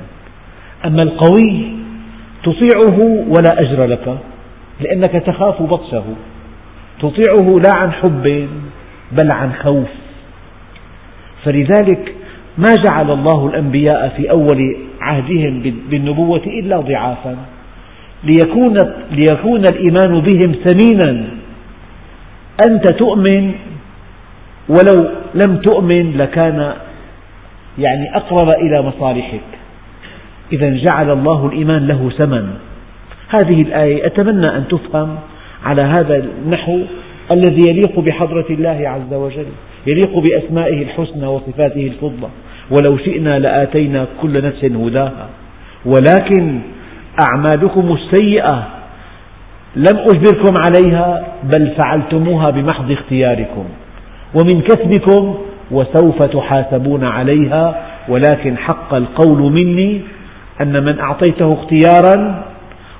[0.85, 1.63] أما القوي
[2.43, 4.17] تطيعه ولا أجر لك
[4.81, 6.03] لأنك تخاف بطشه.
[7.01, 8.47] تطيعه لا عن حب
[9.11, 9.89] بل عن خوف.
[11.43, 12.15] فلذلك
[12.57, 17.37] ما جعل الله الأنبياء في أول عهدهم بالنبوة إلا ضعافا.
[18.23, 18.75] ليكون,
[19.11, 21.40] ليكون الإيمان بهم ثمينا.
[22.69, 23.51] أنت تؤمن
[24.69, 26.73] ولو لم تؤمن لكان
[27.79, 29.41] يعني أقرب إلى مصالحك.
[30.53, 32.53] إذا جعل الله الإيمان له ثمن.
[33.29, 35.15] هذه الآية أتمنى أن تفهم
[35.65, 36.79] على هذا النحو
[37.31, 39.45] الذي يليق بحضرة الله عز وجل
[39.87, 42.29] يليق بأسمائه الحسنى وصفاته الفضلى.
[42.71, 45.29] ولو شئنا لآتينا كل نفس هداها.
[45.85, 46.59] ولكن
[47.29, 48.67] أعمالكم السيئة
[49.75, 53.65] لم أجبركم عليها بل فعلتموها بمحض اختياركم.
[54.33, 55.37] ومن كسبكم
[55.71, 60.01] وسوف تحاسبون عليها ولكن حق القول مني
[60.61, 62.43] أن من أعطيته اختيارا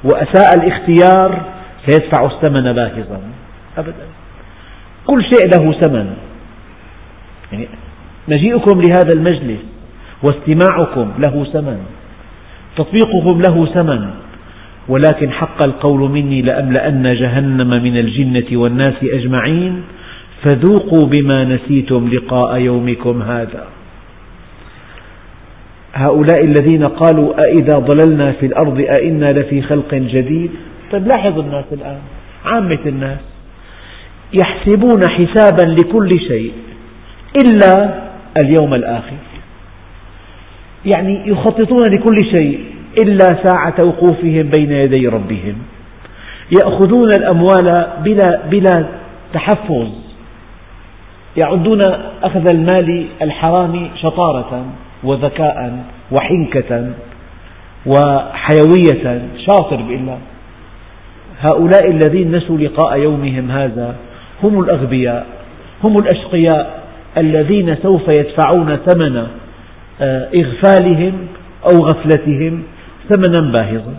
[0.03, 1.41] وأساء الاختيار
[1.87, 3.19] سيدفع الثمن باهظا.
[3.77, 4.05] أبدا.
[5.07, 6.13] كل شيء له ثمن.
[7.51, 7.67] يعني
[8.27, 9.61] مجيئكم لهذا المجلس
[10.23, 11.77] واستماعكم له ثمن
[12.77, 14.09] تطبيقكم له ثمن.
[14.87, 19.81] ولكن حق القول مني لأملأن جهنم من الجنة والناس أجمعين
[20.43, 23.67] فذوقوا بما نسيتم لقاء يومكم هذا.
[25.93, 30.51] هؤلاء الذين قالوا أئذا ضللنا في الأرض أئنا لفي خلق جديد؟
[30.91, 31.99] طيب لاحظ الناس الآن
[32.45, 33.19] عامة الناس
[34.41, 36.51] يحسبون حسابا لكل شيء
[37.45, 38.01] إلا
[38.43, 39.17] اليوم الآخر.
[40.85, 42.59] يعني يخططون لكل شيء
[42.97, 45.55] إلا ساعة وقوفهم بين يدي ربهم.
[46.51, 48.85] يأخذون الأموال بلا, بلا
[49.33, 49.87] تحفظ.
[51.37, 51.81] يعدون
[52.23, 54.65] أخذ المال الحرام شطارة
[55.03, 56.91] وذكاء وحنكة
[57.85, 59.21] وحيوية.
[59.45, 60.17] شاطر بالله
[61.49, 63.95] هؤلاء الذين نسوا لقاء يومهم هذا
[64.43, 65.25] هم الأغبياء
[65.83, 66.81] هم الأشقياء
[67.17, 69.27] الذين سوف يدفعون ثمن
[70.01, 71.13] آه، إغفالهم
[71.71, 72.63] أو غفلتهم
[73.09, 73.93] ثمنا باهظا.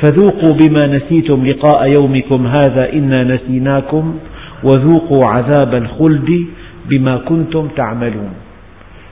[0.00, 4.18] فذوقوا بما نسيتم لقاء يومكم هذا إنا نسيناكم
[4.64, 6.46] وذوقوا عذاب الخلد
[6.86, 8.30] بما كنتم تعملون.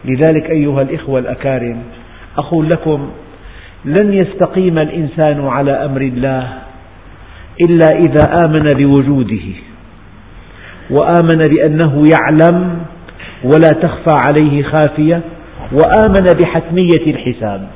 [0.04, 1.76] لذلك أيها الإخوة الأكارم
[2.38, 3.10] أقول لكم
[3.84, 6.48] لن يستقيم الإنسان على أمر الله
[7.60, 9.46] إلا إذا آمن بوجوده
[10.90, 12.78] وآمن بأنه يعلم
[13.44, 15.20] ولا تخفى عليه خافية
[15.72, 17.68] وآمن بحتمية الحساب.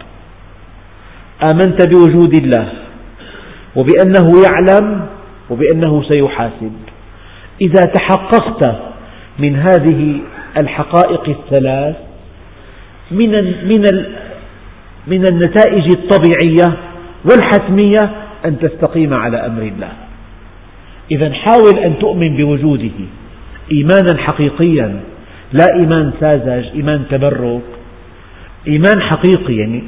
[1.42, 2.68] آمنت بوجود الله
[3.76, 5.06] وبأنه يعلم
[5.50, 6.72] وبأنه سيحاسب.
[7.60, 8.76] إذا تحققت
[9.38, 10.20] من هذه
[10.56, 11.96] الحقائق الثلاث
[13.10, 13.30] من
[13.68, 14.04] من
[15.06, 16.76] من النتائج الطبيعية
[17.24, 18.10] والحتمية
[18.44, 19.92] أن تستقيم على أمر الله.
[21.10, 22.98] إذا حاول أن تؤمن بوجوده
[23.72, 25.00] إيمانا حقيقيا
[25.52, 27.62] لا إيمان ساذج إيمان تبرك
[28.66, 29.82] إيمان حقيقي يعني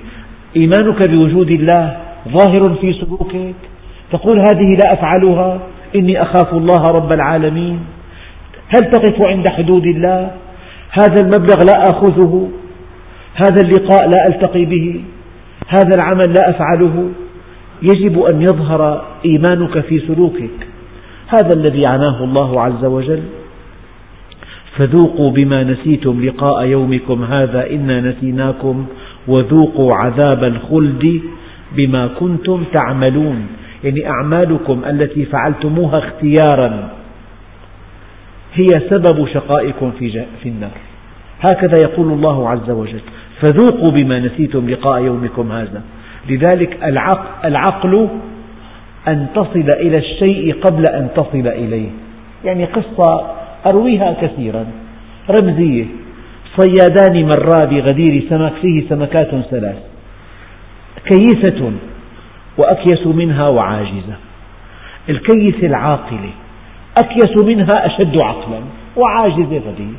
[0.57, 1.97] إيمانك بوجود الله
[2.29, 3.55] ظاهر في سلوكك؟
[4.13, 5.61] تقول هذه لا أفعلها
[5.97, 7.81] إني أخاف الله رب العالمين.
[8.69, 10.31] هل تقف عند حدود الله؟
[10.91, 12.49] هذا المبلغ لا آخذه.
[13.35, 15.01] هذا اللقاء لا ألتقي به.
[15.69, 17.11] هذا العمل لا أفعله.
[17.83, 20.59] يجب أن يظهر إيمانك في سلوكك.
[21.29, 23.23] هذا الذي عناه الله عز وجل.
[24.77, 28.87] فذوقوا بما نسيتم لقاء يومكم هذا إنا نسيناكم.
[29.29, 31.21] وذوقوا عذاب الخلد
[31.77, 33.47] بما كنتم تعملون.
[33.85, 36.91] يعني أعمالكم التي فعلتموها اختيارا
[38.55, 39.91] هي سبب شقائكم
[40.43, 40.71] في النار.
[41.41, 43.01] هكذا يقول الله عز وجل
[43.41, 45.83] فذوقوا بما نسيتم لقاء يومكم هذا.
[46.29, 46.79] لذلك
[47.45, 48.09] العقل
[49.09, 51.89] أن تصل إلى الشيء قبل أن تصل إليه.
[52.45, 53.31] يعني قصة
[53.67, 54.67] أرويها كثيرا
[55.31, 55.85] رمزية.
[56.57, 59.77] صيادان مرا بغدير سمك فيه سمكات ثلاث.
[61.05, 61.73] كيسة
[62.59, 64.17] وأكيس منها وعاجزة.
[65.09, 66.31] الكيس العاقلة
[66.99, 68.61] أكيس منها أشد عقلا
[68.97, 69.95] وعاجزة غدير.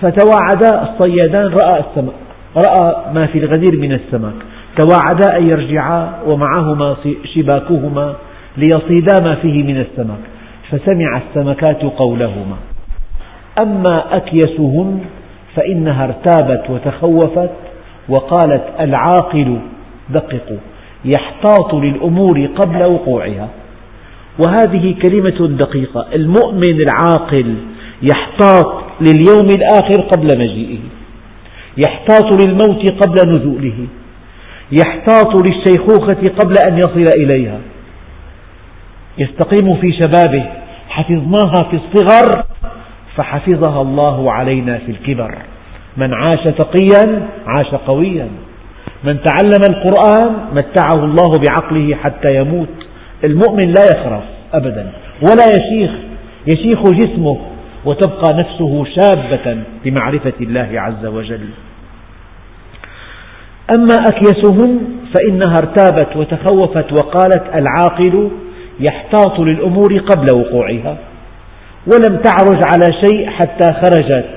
[0.00, 2.12] فتواعدا الصيادان رأى, السمك
[2.56, 4.34] رأى ما في الغدير من السمك.
[4.76, 6.96] تواعدا أن يرجعا ومعهما
[7.34, 8.14] شباكهما
[8.56, 10.20] ليصيدا ما فيه من السمك.
[10.70, 12.56] فسمع السمكات قولهما.
[13.58, 15.00] أما أكيسهن
[15.56, 17.50] فإنها ارتابت وتخوفت
[18.08, 19.58] وقالت العاقل
[20.10, 20.58] دققوا
[21.04, 23.48] يحتاط للأمور قبل وقوعها.
[24.46, 27.54] وهذه كلمة دقيقة المؤمن العاقل
[28.02, 30.78] يحتاط لليوم الآخر قبل مجيئه
[31.86, 33.86] يحتاط للموت قبل نزوله
[34.72, 37.58] يحتاط للشيخوخة قبل أن يصل إليها.
[39.18, 40.44] يستقيم في شبابه
[40.88, 42.44] حفظناها في الصغر
[43.16, 45.34] فحفظها الله علينا في الكبر.
[45.96, 48.28] من عاش تقيا عاش قويا.
[49.04, 52.68] من تعلم القرآن متعه الله بعقله حتى يموت.
[53.24, 54.22] المؤمن لا يخرف
[54.54, 54.90] أبدا
[55.22, 55.90] ولا يشيخ.
[56.46, 57.38] يشيخ جسمه
[57.84, 61.48] وتبقى نفسه شابة بمعرفة الله عز وجل.
[63.78, 64.78] أما أكيسهم
[65.14, 68.30] فإنها ارتابت وتخوفت وقالت العاقل
[68.80, 70.96] يحتاط للأمور قبل وقوعها.
[71.86, 74.30] ولم تعرج على شيء حتى خرجت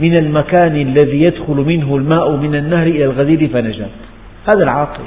[0.00, 3.90] من المكان الذي يدخل منه الماء من النهر إلى الغدير فنجت.
[4.46, 5.04] هذا العاقل.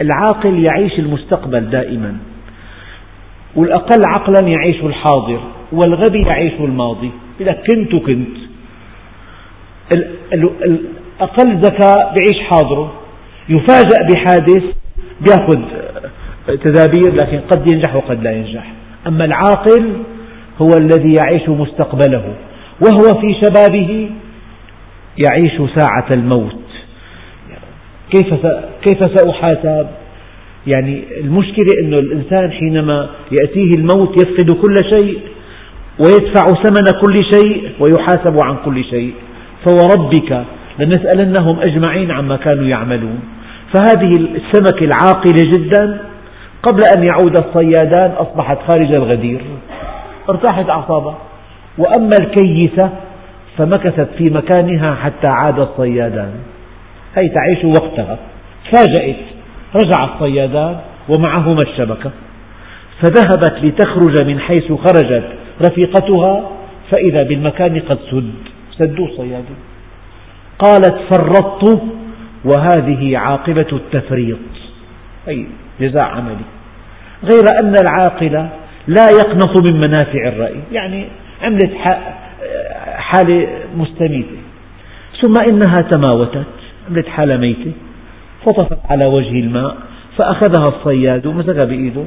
[0.00, 2.16] العاقل يعيش المستقبل دائما.
[3.56, 5.40] والأقل عقلا يعيش الحاضر
[5.72, 7.10] والغبي يعيش الماضي.
[7.40, 8.36] لك كنت وكنت
[10.32, 12.92] الأقل ذكاء يعيش حاضره
[13.48, 14.62] يفاجأ بحادث
[15.28, 15.60] يأخذ
[16.46, 18.72] تدابير لكن قد ينجح وقد لا ينجح.
[19.06, 19.92] أما العاقل
[20.62, 22.34] هو الذي يعيش مستقبله
[22.86, 24.10] وهو في شبابه
[25.26, 26.56] يعيش ساعة الموت.
[28.10, 28.34] كيف
[28.82, 29.86] كيف سأحاسب؟
[30.76, 33.08] يعني المشكلة أن الإنسان حينما
[33.40, 35.18] يأتيه الموت يفقد كل شيء
[35.98, 39.12] ويدفع ثمن كل شيء ويحاسب عن كل شيء.
[39.66, 40.44] فوربك
[40.78, 43.20] لنسألنهم أجمعين عما كانوا يعملون.
[43.74, 46.00] فهذه السمكة العاقلة جدا
[46.62, 49.40] قبل أن يعود الصيادان أصبحت خارج الغدير.
[50.28, 51.18] ارتاحت أعصابها.
[51.78, 52.90] وأما الكيسة
[53.58, 56.34] فمكثت في مكانها حتى عاد الصيادان.
[57.16, 58.18] هي تعيش وقتها.
[58.64, 59.16] تفاجأت
[59.84, 60.76] رجع الصيادان
[61.08, 62.10] ومعهما الشبكة.
[63.02, 65.28] فذهبت لتخرج من حيث خرجت
[65.66, 66.50] رفيقتها
[66.92, 68.34] فإذا بالمكان قد سد.
[68.78, 69.56] سدوا الصيادين.
[70.58, 71.82] قالت فرطت
[72.44, 74.38] وهذه عاقبة التفريط.
[75.28, 75.46] أي
[75.80, 76.44] جزاء عملي.
[77.24, 78.48] غير أن العاقل
[78.86, 80.60] لا يقنط من منافع الرأي.
[80.72, 81.04] يعني
[81.42, 81.72] عملت
[82.96, 84.36] حالة مستميتة.
[85.22, 86.44] ثم إنها تماوتت.
[86.90, 87.72] عملت حالة ميتة.
[88.46, 89.76] فطفت على وجه الماء.
[90.18, 92.04] فأخذها الصياد ومسكها بإيده.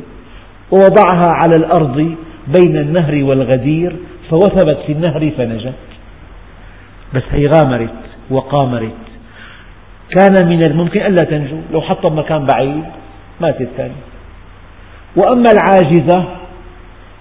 [0.72, 2.16] ووضعها على الأرض
[2.60, 3.96] بين النهر والغدير.
[4.30, 5.74] فوثبت في النهر فنجت.
[7.16, 7.90] بس هي غامرت
[8.30, 8.92] وقامرت.
[10.10, 11.58] كان من الممكن ألا تنجو.
[11.74, 12.84] لو حطها بمكان بعيد
[13.42, 13.94] ماتت ثاني
[15.16, 16.26] وأما العاجزة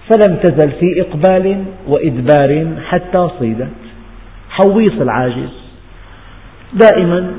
[0.09, 3.67] فلم تزل في إقبال وإدبار حتى صيدت.
[4.49, 5.53] حويص العاجز.
[6.73, 7.31] دائما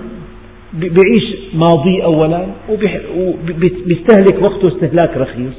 [0.72, 5.54] بيعيش ماضي أولا وبيستهلك وقته استهلاك رخيص.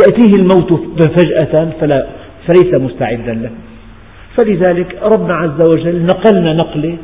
[0.00, 0.72] يأتيه الموت
[1.18, 2.06] فجأة فلا
[2.46, 3.50] فليس مستعدا له.
[4.36, 6.96] فلذلك ربنا عز وجل نقلنا نقلة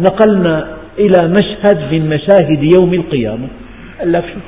[0.00, 3.48] نقلنا إلى مشهد من مشاهد يوم القيامة.
[3.98, 4.42] قال لك شوف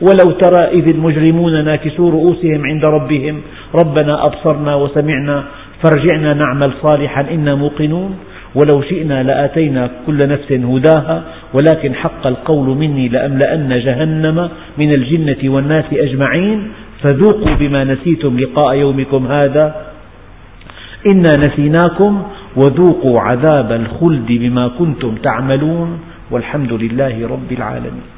[0.00, 3.40] ولو ترى إذ المجرمون ناكسوا رؤوسهم عند ربهم.
[3.84, 5.44] ربنا أبصرنا وسمعنا
[5.82, 8.16] فارجعنا نعمل صالحا إنا موقنون.
[8.54, 11.22] ولو شئنا لآتينا كل نفس هداها
[11.54, 14.48] ولكن حق القول مني لأملأن جهنم
[14.78, 16.68] من الجنة والناس أجمعين.
[17.02, 19.74] فذوقوا بما نسيتم لقاء يومكم هذا.
[21.06, 22.22] إنا نسيناكم
[22.56, 26.00] وذوقوا عذاب الخلد بما كنتم تعملون.
[26.30, 28.10] والحمد لله رب العالمين.